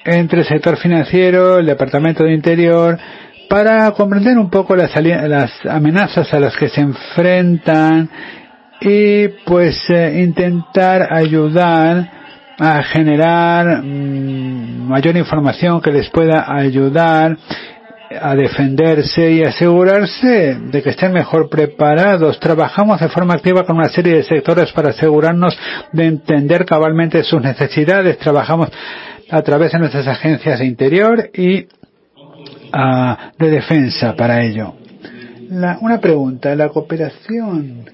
[0.03, 2.97] entre el sector financiero, el Departamento de Interior,
[3.49, 8.09] para comprender un poco las, las amenazas a las que se enfrentan
[8.81, 12.20] y pues eh, intentar ayudar
[12.63, 17.35] a generar mmm, mayor información que les pueda ayudar
[18.21, 22.39] a defenderse y asegurarse de que estén mejor preparados.
[22.39, 25.57] Trabajamos de forma activa con una serie de sectores para asegurarnos
[25.91, 28.19] de entender cabalmente sus necesidades.
[28.19, 28.69] Trabajamos
[29.31, 34.75] a través de nuestras agencias de interior y uh, de defensa para ello.
[35.49, 37.85] La, una pregunta, la cooperación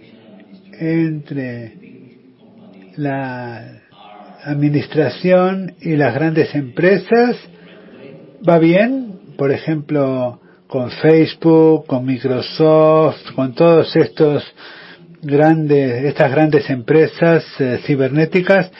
[0.77, 1.73] entre
[2.97, 3.76] la
[4.47, 7.35] administración y las grandes empresas
[8.47, 14.43] va bien por ejemplo, con Facebook, con Microsoft, con todos estos
[15.21, 18.71] grandes, estas grandes empresas eh, cibernéticas,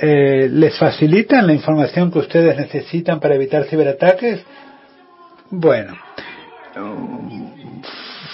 [0.00, 4.40] eh, les facilitan la información que ustedes necesitan para evitar ciberataques?
[5.50, 5.96] Bueno,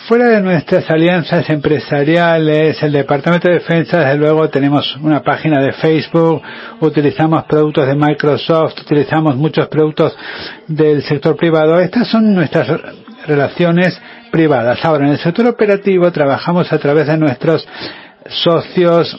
[0.07, 5.73] Fuera de nuestras alianzas empresariales, el Departamento de Defensa, desde luego, tenemos una página de
[5.73, 6.43] Facebook,
[6.81, 10.15] utilizamos productos de Microsoft, utilizamos muchos productos
[10.69, 11.81] del sector privado.
[11.81, 12.69] Estas son nuestras
[13.27, 13.99] relaciones
[14.31, 14.85] privadas.
[14.85, 17.67] Ahora, en el sector operativo trabajamos a través de nuestros
[18.29, 19.19] socios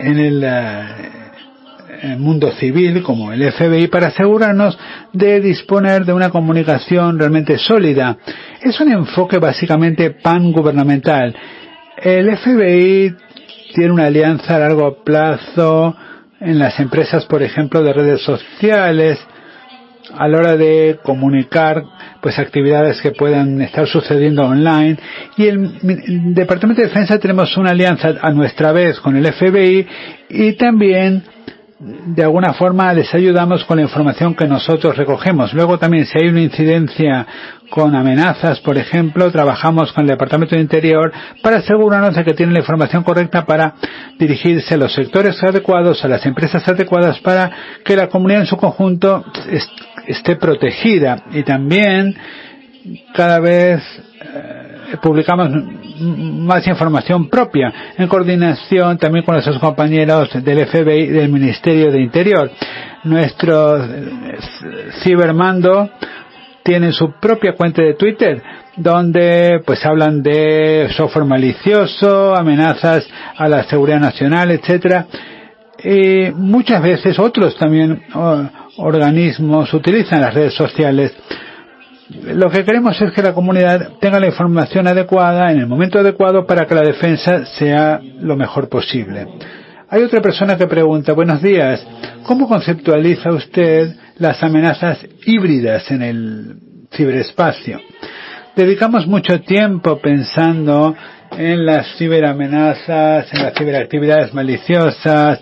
[0.00, 1.33] en el uh,
[2.12, 4.78] el mundo civil como el FBI para asegurarnos
[5.12, 8.18] de disponer de una comunicación realmente sólida.
[8.62, 11.34] Es un enfoque básicamente pan-gubernamental.
[11.96, 13.14] El FBI
[13.74, 15.96] tiene una alianza a largo plazo
[16.40, 19.18] en las empresas, por ejemplo, de redes sociales,
[20.12, 21.82] a la hora de comunicar
[22.20, 24.98] pues actividades que puedan estar sucediendo online
[25.36, 29.86] y el Departamento de Defensa tenemos una alianza a nuestra vez con el FBI
[30.28, 31.22] y también
[31.84, 35.52] de alguna forma les ayudamos con la información que nosotros recogemos.
[35.52, 37.26] Luego también si hay una incidencia
[37.68, 41.12] con amenazas, por ejemplo, trabajamos con el Departamento de Interior
[41.42, 43.74] para asegurarnos de que tienen la información correcta para
[44.18, 47.50] dirigirse a los sectores adecuados, a las empresas adecuadas para
[47.84, 49.70] que la comunidad en su conjunto est
[50.06, 51.24] esté protegida.
[51.32, 52.14] Y también
[53.14, 53.82] cada vez
[54.20, 54.63] eh,
[55.02, 55.50] publicamos
[56.00, 62.00] más información propia, en coordinación también con nuestros compañeros del FBI y del Ministerio de
[62.00, 62.50] Interior.
[63.04, 63.86] Nuestro
[65.02, 65.90] cibermando
[66.62, 68.42] tiene su propia cuenta de Twitter
[68.76, 75.06] donde pues hablan de software malicioso, amenazas a la seguridad nacional, etcétera.
[75.82, 78.02] Y muchas veces otros también
[78.76, 81.14] organismos utilizan las redes sociales
[82.08, 86.46] lo que queremos es que la comunidad tenga la información adecuada en el momento adecuado
[86.46, 89.26] para que la defensa sea lo mejor posible.
[89.88, 91.86] Hay otra persona que pregunta, buenos días,
[92.24, 96.56] ¿cómo conceptualiza usted las amenazas híbridas en el
[96.92, 97.80] ciberespacio?
[98.54, 100.94] Dedicamos mucho tiempo pensando
[101.38, 105.40] en las ciberamenazas, en las ciberactividades maliciosas,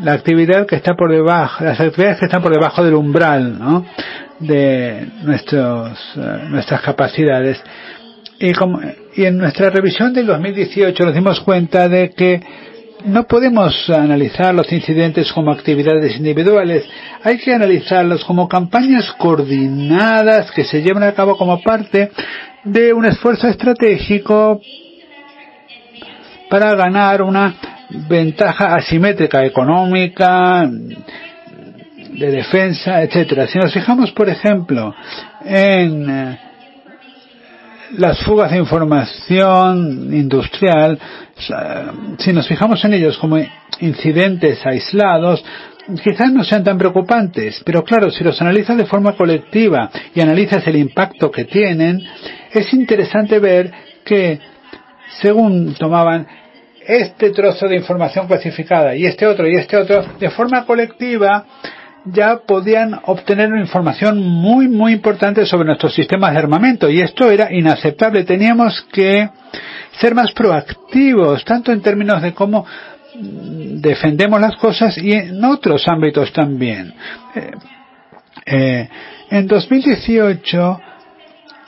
[0.00, 3.84] la actividad que está por debajo, las actividades que están por debajo del umbral, ¿no?
[4.42, 7.62] De nuestros, uh, nuestras capacidades.
[8.38, 8.80] Y, como,
[9.14, 12.40] y en nuestra revisión del 2018 nos dimos cuenta de que
[13.04, 16.84] no podemos analizar los incidentes como actividades individuales,
[17.22, 22.10] hay que analizarlos como campañas coordinadas que se llevan a cabo como parte
[22.64, 24.60] de un esfuerzo estratégico
[26.48, 27.54] para ganar una
[28.08, 30.68] ventaja asimétrica económica,
[32.12, 33.46] de defensa, etcétera.
[33.46, 34.94] Si nos fijamos, por ejemplo,
[35.44, 36.38] en eh,
[37.98, 40.98] las fugas de información industrial,
[42.18, 43.38] si nos fijamos en ellos como
[43.80, 45.44] incidentes aislados,
[46.02, 50.66] quizás no sean tan preocupantes, pero claro, si los analizas de forma colectiva y analizas
[50.66, 52.00] el impacto que tienen,
[52.52, 53.72] es interesante ver
[54.04, 54.38] que
[55.20, 56.26] según tomaban
[56.86, 61.44] este trozo de información clasificada y este otro y este otro, de forma colectiva,
[62.04, 67.52] ya podían obtener información muy, muy importante sobre nuestros sistemas de armamento y esto era
[67.52, 68.24] inaceptable.
[68.24, 69.28] Teníamos que
[70.00, 72.66] ser más proactivos, tanto en términos de cómo
[73.14, 76.94] defendemos las cosas y en otros ámbitos también.
[77.34, 77.50] Eh,
[78.46, 78.88] eh,
[79.30, 80.80] en 2018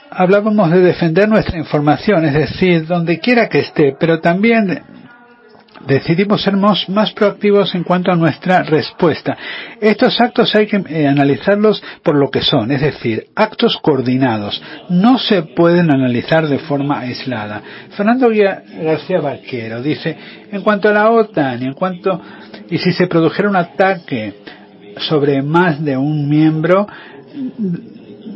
[0.09, 4.81] hablábamos de defender nuestra información, es decir, donde quiera que esté, pero también
[5.87, 9.37] decidimos ser más, proactivos en cuanto a nuestra respuesta.
[9.79, 14.61] Estos actos hay que eh, analizarlos por lo que son, es decir, actos coordinados.
[14.89, 17.61] No se pueden analizar de forma aislada.
[17.95, 20.17] Fernando García Vaquero dice,
[20.51, 22.21] en cuanto a la OTAN y en cuanto,
[22.69, 24.33] y si se produjera un ataque
[24.97, 26.87] sobre más de un miembro,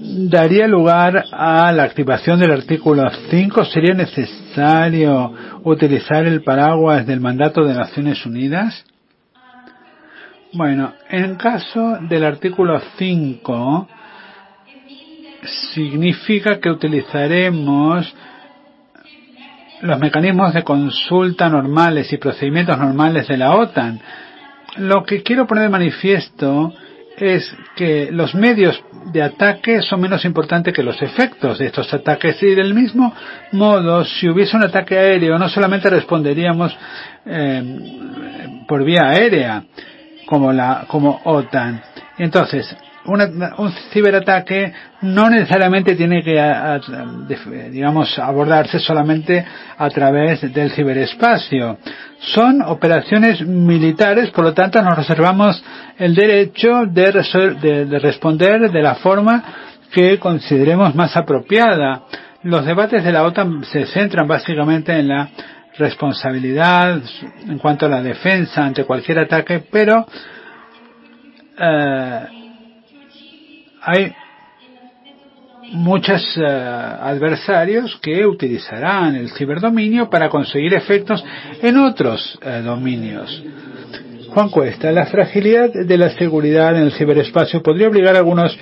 [0.10, 3.66] daría lugar a la activación del artículo 5.
[3.66, 5.34] ¿Sería necesario
[5.64, 8.86] utilizar el paraguas del mandato de Naciones Unidas?
[10.54, 13.88] Bueno, en caso del artículo 5,
[15.74, 18.14] significa que utilizaremos
[19.82, 24.02] los mecanismos de consulta normales y procedimientos normales de la OTAN.
[24.78, 26.74] Lo que quiero poner de manifiesto
[27.20, 32.42] es que los medios de ataque son menos importantes que los efectos de estos ataques.
[32.44, 33.14] Y del mismo
[33.52, 36.76] modo si hubiese un ataque aéreo no solamente responderíamos
[37.26, 39.64] eh, por vía aérea
[40.26, 41.82] como la como OTAN.
[42.18, 42.76] Entonces
[43.06, 46.36] un ciberataque no necesariamente tiene que,
[47.72, 49.46] digamos, abordarse solamente
[49.78, 51.78] a través del ciberespacio.
[52.20, 55.64] Son operaciones militares, por lo tanto nos reservamos
[55.98, 59.44] el derecho de, de responder de la forma
[59.92, 62.04] que consideremos más apropiada.
[62.44, 65.30] Los debates de la OTAN se centran básicamente en la
[65.78, 67.02] responsabilidad
[67.48, 70.06] en cuanto a la defensa ante cualquier ataque, pero
[71.58, 72.39] eh,
[73.90, 74.14] hay
[75.72, 81.24] muchos eh, adversarios que utilizarán el ciberdominio para conseguir efectos
[81.62, 83.44] en otros eh, dominios.
[84.30, 88.56] Juan Cuesta, la fragilidad de la seguridad en el ciberespacio podría obligar a algunos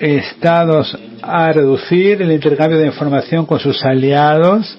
[0.00, 4.76] estados a reducir el intercambio de información con sus aliados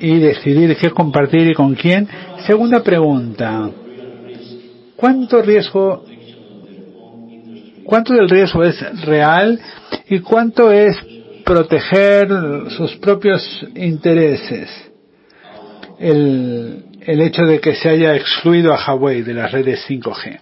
[0.00, 2.08] y decidir qué compartir y con quién.
[2.44, 3.70] Segunda pregunta.
[4.96, 6.04] ¿Cuánto riesgo
[7.90, 9.58] cuánto del riesgo es real
[10.08, 10.96] y cuánto es
[11.44, 12.28] proteger
[12.70, 13.42] sus propios
[13.74, 14.70] intereses.
[15.98, 20.40] El, el hecho de que se haya excluido a Huawei de las redes 5G.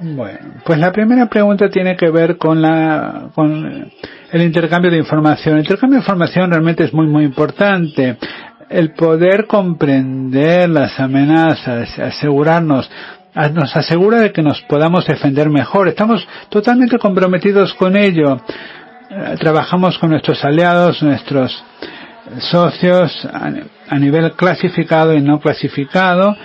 [0.00, 3.90] Bueno, pues la primera pregunta tiene que ver con la con
[4.30, 5.54] el intercambio de información.
[5.54, 8.18] El intercambio de información realmente es muy muy importante.
[8.68, 12.90] El poder comprender las amenazas, asegurarnos
[13.52, 15.88] nos asegura de que nos podamos defender mejor.
[15.88, 18.40] Estamos totalmente comprometidos con ello.
[19.10, 21.64] Eh, trabajamos con nuestros aliados, nuestros
[22.50, 23.28] socios
[23.88, 26.36] a nivel clasificado y no clasificado.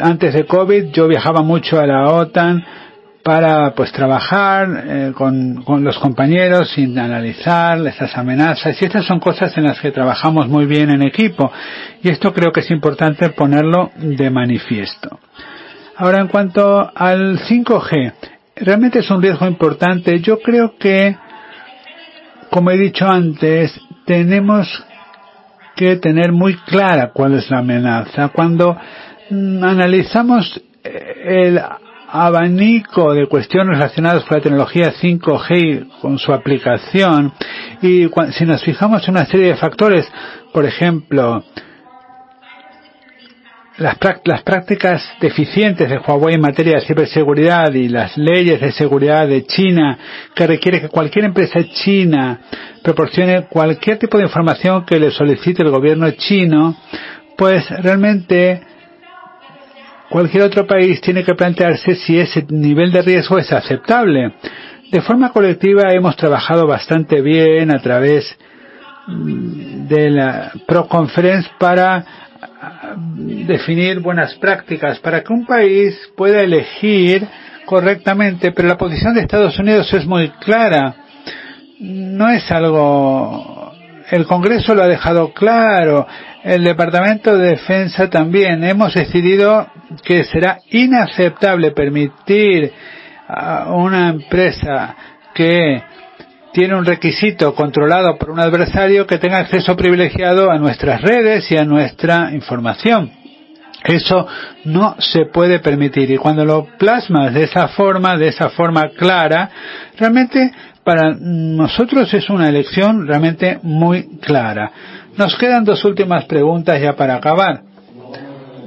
[0.00, 2.64] Antes de COVID yo viajaba mucho a la OTAN
[3.24, 9.18] para pues trabajar eh, con, con, los compañeros sin analizar estas amenazas y estas son
[9.18, 11.50] cosas en las que trabajamos muy bien en equipo
[12.02, 15.18] y esto creo que es importante ponerlo de manifiesto.
[15.96, 18.12] Ahora en cuanto al 5G,
[18.56, 20.20] realmente es un riesgo importante.
[20.20, 21.16] Yo creo que,
[22.50, 23.72] como he dicho antes,
[24.04, 24.68] tenemos
[25.76, 28.28] que tener muy clara cuál es la amenaza.
[28.28, 28.76] Cuando
[29.30, 31.60] mm, analizamos eh, el
[32.16, 37.32] abanico de cuestiones relacionadas con la tecnología 5G con su aplicación.
[37.82, 40.06] Y si nos fijamos en una serie de factores,
[40.52, 41.42] por ejemplo,
[43.78, 49.26] las, las, prácticas deficientes de Huawei en materia de ciberseguridad y las leyes de seguridad
[49.26, 49.98] de China
[50.36, 52.38] que requiere que cualquier empresa china
[52.84, 56.76] proporcione cualquier tipo de información que le solicite el gobierno chino,
[57.36, 58.73] pues realmente
[60.14, 64.32] cualquier otro país tiene que plantearse si ese nivel de riesgo es aceptable.
[64.92, 68.24] de forma colectiva hemos trabajado bastante bien a través
[69.08, 72.04] mm, de la ProConference para
[73.16, 77.26] definir buenas prácticas para que un país pueda elegir
[77.64, 80.94] correctamente, pero la posición de Estados Unidos es muy clara.
[81.80, 83.63] No es algo.
[84.10, 86.06] El Congreso lo ha dejado claro,
[86.42, 88.62] el Departamento de Defensa también.
[88.62, 89.66] Hemos decidido
[90.04, 92.72] que será inaceptable permitir
[93.26, 94.94] a una empresa
[95.34, 95.82] que
[96.52, 101.56] tiene un requisito controlado por un adversario que tenga acceso privilegiado a nuestras redes y
[101.56, 103.10] a nuestra información.
[103.82, 104.26] Eso
[104.64, 106.10] no se puede permitir.
[106.10, 109.50] Y cuando lo plasmas de esa forma, de esa forma clara,
[109.98, 110.52] realmente
[110.84, 114.70] para nosotros es una elección realmente muy clara.
[115.16, 117.62] Nos quedan dos últimas preguntas ya para acabar.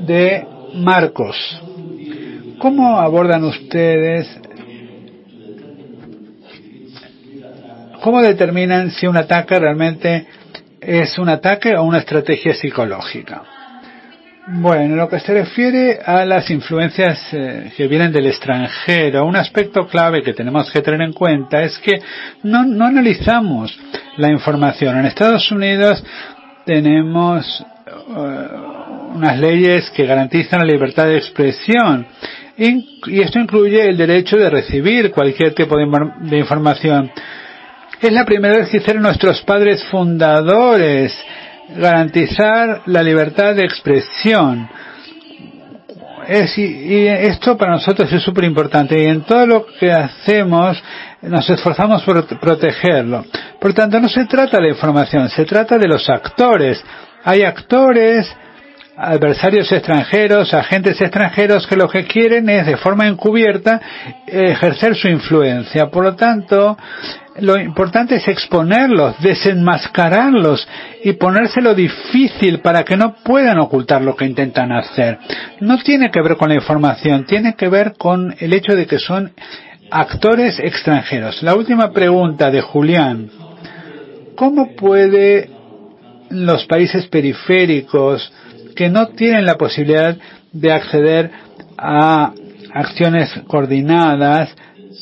[0.05, 1.35] De Marcos.
[2.59, 4.27] ¿Cómo abordan ustedes
[8.01, 10.27] ¿Cómo determinan si un ataque realmente
[10.79, 13.43] es un ataque o una estrategia psicológica?
[14.49, 19.85] Bueno, lo que se refiere a las influencias eh, que vienen del extranjero, un aspecto
[19.87, 21.99] clave que tenemos que tener en cuenta es que
[22.43, 23.77] no, no analizamos
[24.15, 24.97] la información.
[24.97, 26.01] En Estados Unidos
[26.65, 28.47] tenemos eh,
[29.15, 32.07] unas leyes que garantizan la libertad de expresión
[32.55, 37.11] y esto incluye el derecho de recibir cualquier tipo de información.
[37.99, 41.13] Es la primera vez que hicieron nuestros padres fundadores
[41.75, 44.69] garantizar la libertad de expresión.
[46.27, 50.81] Es, y, esto para nosotros es súper importante y en todo lo que hacemos
[51.21, 53.25] nos esforzamos por protegerlo.
[53.59, 56.83] Por tanto, no se trata de la información, se trata de los actores.
[57.23, 58.29] Hay actores,
[58.97, 63.79] adversarios extranjeros, agentes extranjeros que lo que quieren es de forma encubierta
[64.25, 65.89] ejercer su influencia.
[65.89, 66.77] Por lo tanto,
[67.39, 70.67] lo importante es exponerlos, desenmascararlos
[71.03, 75.19] y ponérselo difícil para que no puedan ocultar lo que intentan hacer.
[75.59, 78.99] No tiene que ver con la información, tiene que ver con el hecho de que
[78.99, 79.31] son
[79.91, 81.41] actores extranjeros.
[81.43, 83.29] La última pregunta de Julián.
[84.35, 85.49] ¿Cómo puede
[86.29, 88.31] los países periféricos
[88.75, 90.15] que no tienen la posibilidad
[90.51, 91.31] de acceder
[91.77, 92.33] a
[92.73, 94.53] acciones coordinadas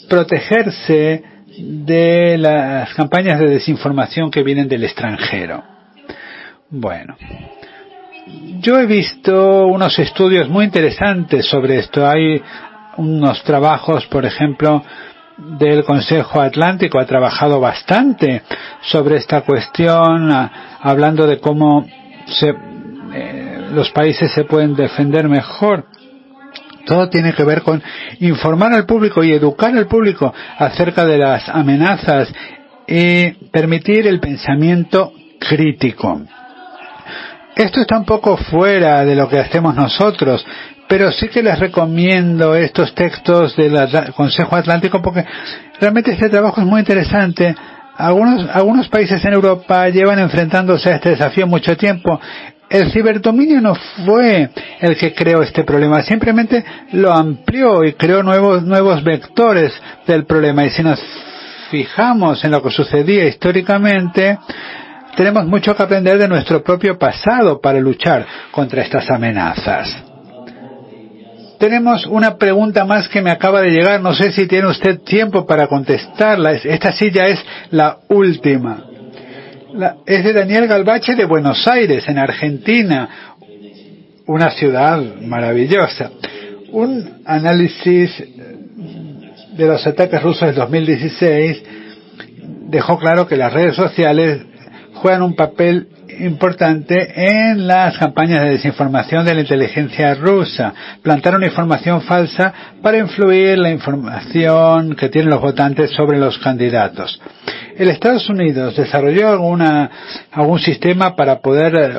[0.08, 1.24] protegerse
[1.58, 5.64] de las campañas de desinformación que vienen del extranjero.
[6.70, 7.16] Bueno,
[8.60, 12.08] yo he visto unos estudios muy interesantes sobre esto.
[12.08, 12.42] Hay
[12.98, 14.84] unos trabajos, por ejemplo,
[15.38, 18.42] del Consejo Atlántico ha trabajado bastante
[18.82, 20.32] sobre esta cuestión,
[20.82, 21.86] hablando de cómo
[22.42, 25.86] eh, los países se pueden defender mejor.
[26.86, 27.82] Todo tiene que ver con
[28.20, 32.32] informar al público y educar al público acerca de las amenazas
[32.88, 36.22] y permitir el pensamiento crítico.
[37.56, 40.46] Esto está un poco fuera de lo que hacemos nosotros,
[40.88, 43.78] pero sí que les recomiendo estos textos del
[44.16, 45.26] Consejo Atlántico porque
[45.80, 47.56] realmente este trabajo es muy interesante.
[47.98, 52.20] Algunos, algunos países en Europa llevan enfrentándose a este desafío mucho tiempo
[52.70, 54.50] el ciberdominio no fue
[54.80, 56.64] el que creó este problema, simplemente
[56.94, 59.74] lo amplió y creó nuevos, nuevos vectores
[60.08, 60.66] del problema.
[60.66, 61.00] Y si nos
[61.70, 64.40] fijamos en lo que sucedía históricamente,
[65.16, 70.04] tenemos mucho que aprender de nuestro propio pasado para luchar contra estas amenazas.
[71.60, 75.46] Tenemos una pregunta más que me acaba de llegar, no sé si tiene usted tiempo
[75.46, 76.52] para contestarla.
[76.52, 78.95] Esta sí ya es la última
[80.06, 83.10] es de Daniel Galbache de Buenos Aires, en Argentina,
[84.26, 86.12] una ciudad maravillosa.
[86.72, 88.12] Un análisis
[89.56, 91.64] de los ataques rusos del 2016
[92.68, 94.42] dejó claro que las redes sociales
[94.96, 95.88] juegan un papel
[96.20, 100.74] importante en las campañas de desinformación de la inteligencia rusa.
[101.02, 107.20] Plantaron información falsa para influir la información que tienen los votantes sobre los candidatos.
[107.78, 109.92] El Estados Unidos desarrolló alguna,
[110.32, 111.94] algún sistema para poder eh,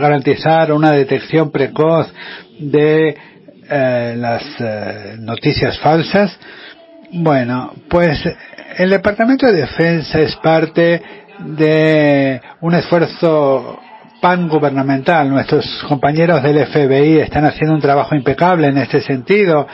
[0.00, 2.10] garantizar una detección precoz
[2.58, 3.16] de
[3.70, 6.34] eh, las eh, noticias falsas.
[7.12, 8.22] Bueno, pues
[8.78, 11.02] el Departamento de Defensa es parte
[11.40, 13.80] de un esfuerzo
[14.22, 15.28] pan-gubernamental.
[15.28, 19.66] Nuestros compañeros del FBI están haciendo un trabajo impecable en este sentido.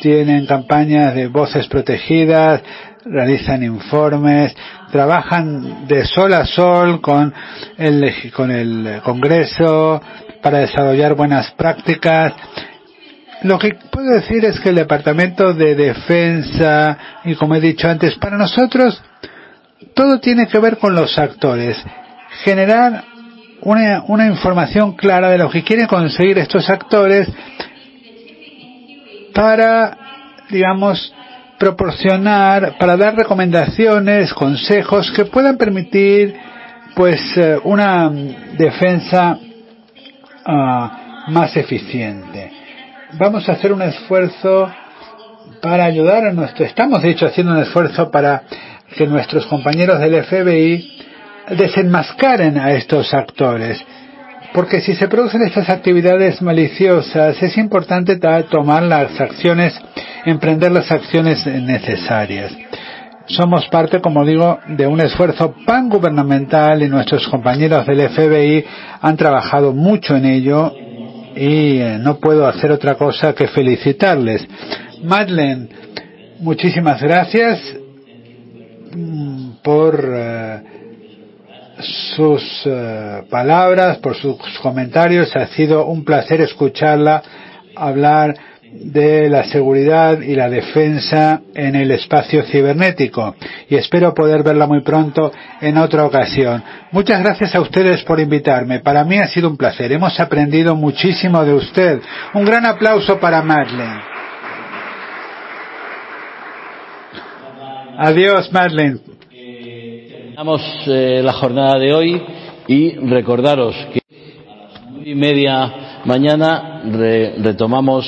[0.00, 2.62] Tienen campañas de voces protegidas,
[3.04, 4.54] realizan informes,
[4.90, 7.32] trabajan de sol a sol con
[7.76, 10.00] el, con el Congreso
[10.42, 12.32] para desarrollar buenas prácticas.
[13.42, 18.14] Lo que puedo decir es que el Departamento de Defensa, y como he dicho antes,
[18.16, 19.02] para nosotros
[19.94, 21.76] todo tiene que ver con los actores.
[22.42, 23.04] Generar
[23.60, 27.28] una, una información clara de lo que quieren conseguir estos actores
[29.34, 29.98] para,
[30.50, 31.13] digamos,
[31.58, 36.34] proporcionar, para dar recomendaciones, consejos que puedan permitir,
[36.94, 38.10] pues, eh, una
[38.56, 39.38] defensa
[40.46, 42.52] uh, más eficiente.
[43.18, 44.70] Vamos a hacer un esfuerzo
[45.60, 48.42] para ayudar a nuestro, estamos de hecho haciendo un esfuerzo para
[48.96, 50.98] que nuestros compañeros del FBI
[51.56, 53.84] desenmascaren a estos actores.
[54.54, 59.76] Porque si se producen estas actividades maliciosas, es importante tomar las acciones,
[60.24, 62.56] emprender las acciones necesarias.
[63.26, 68.64] Somos parte, como digo, de un esfuerzo pangubernamental y nuestros compañeros del FBI
[69.00, 70.72] han trabajado mucho en ello
[71.34, 74.46] y eh, no puedo hacer otra cosa que felicitarles.
[75.02, 75.68] Madeleine,
[76.38, 77.60] muchísimas gracias
[78.94, 80.73] mm, por uh,
[82.16, 85.34] sus uh, palabras, por sus comentarios.
[85.36, 87.22] Ha sido un placer escucharla
[87.76, 88.34] hablar
[88.74, 93.36] de la seguridad y la defensa en el espacio cibernético
[93.68, 95.30] y espero poder verla muy pronto
[95.60, 96.62] en otra ocasión.
[96.90, 98.80] Muchas gracias a ustedes por invitarme.
[98.80, 99.92] Para mí ha sido un placer.
[99.92, 102.00] Hemos aprendido muchísimo de usted.
[102.34, 104.02] Un gran aplauso para Madeleine.
[107.96, 108.98] Adiós, Madeleine.
[110.34, 112.20] Terminamos eh, la jornada de hoy
[112.66, 114.00] y recordaros que
[114.50, 118.04] a las nueve y media mañana re, retomamos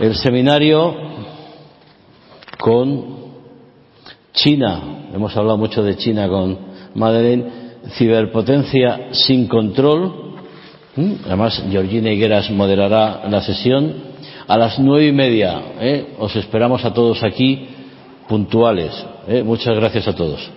[0.00, 0.96] el seminario
[2.58, 3.16] con
[4.32, 4.80] China.
[5.14, 6.56] Hemos hablado mucho de China con
[6.94, 7.44] Madeleine.
[7.98, 10.36] Ciberpotencia sin control.
[11.26, 13.92] Además, Georgina Higueras moderará la sesión.
[14.48, 15.60] A las nueve y media.
[15.80, 16.14] ¿eh?
[16.18, 17.68] Os esperamos a todos aquí
[18.26, 18.90] puntuales.
[19.28, 19.42] ¿eh?
[19.42, 20.50] Muchas gracias a todos.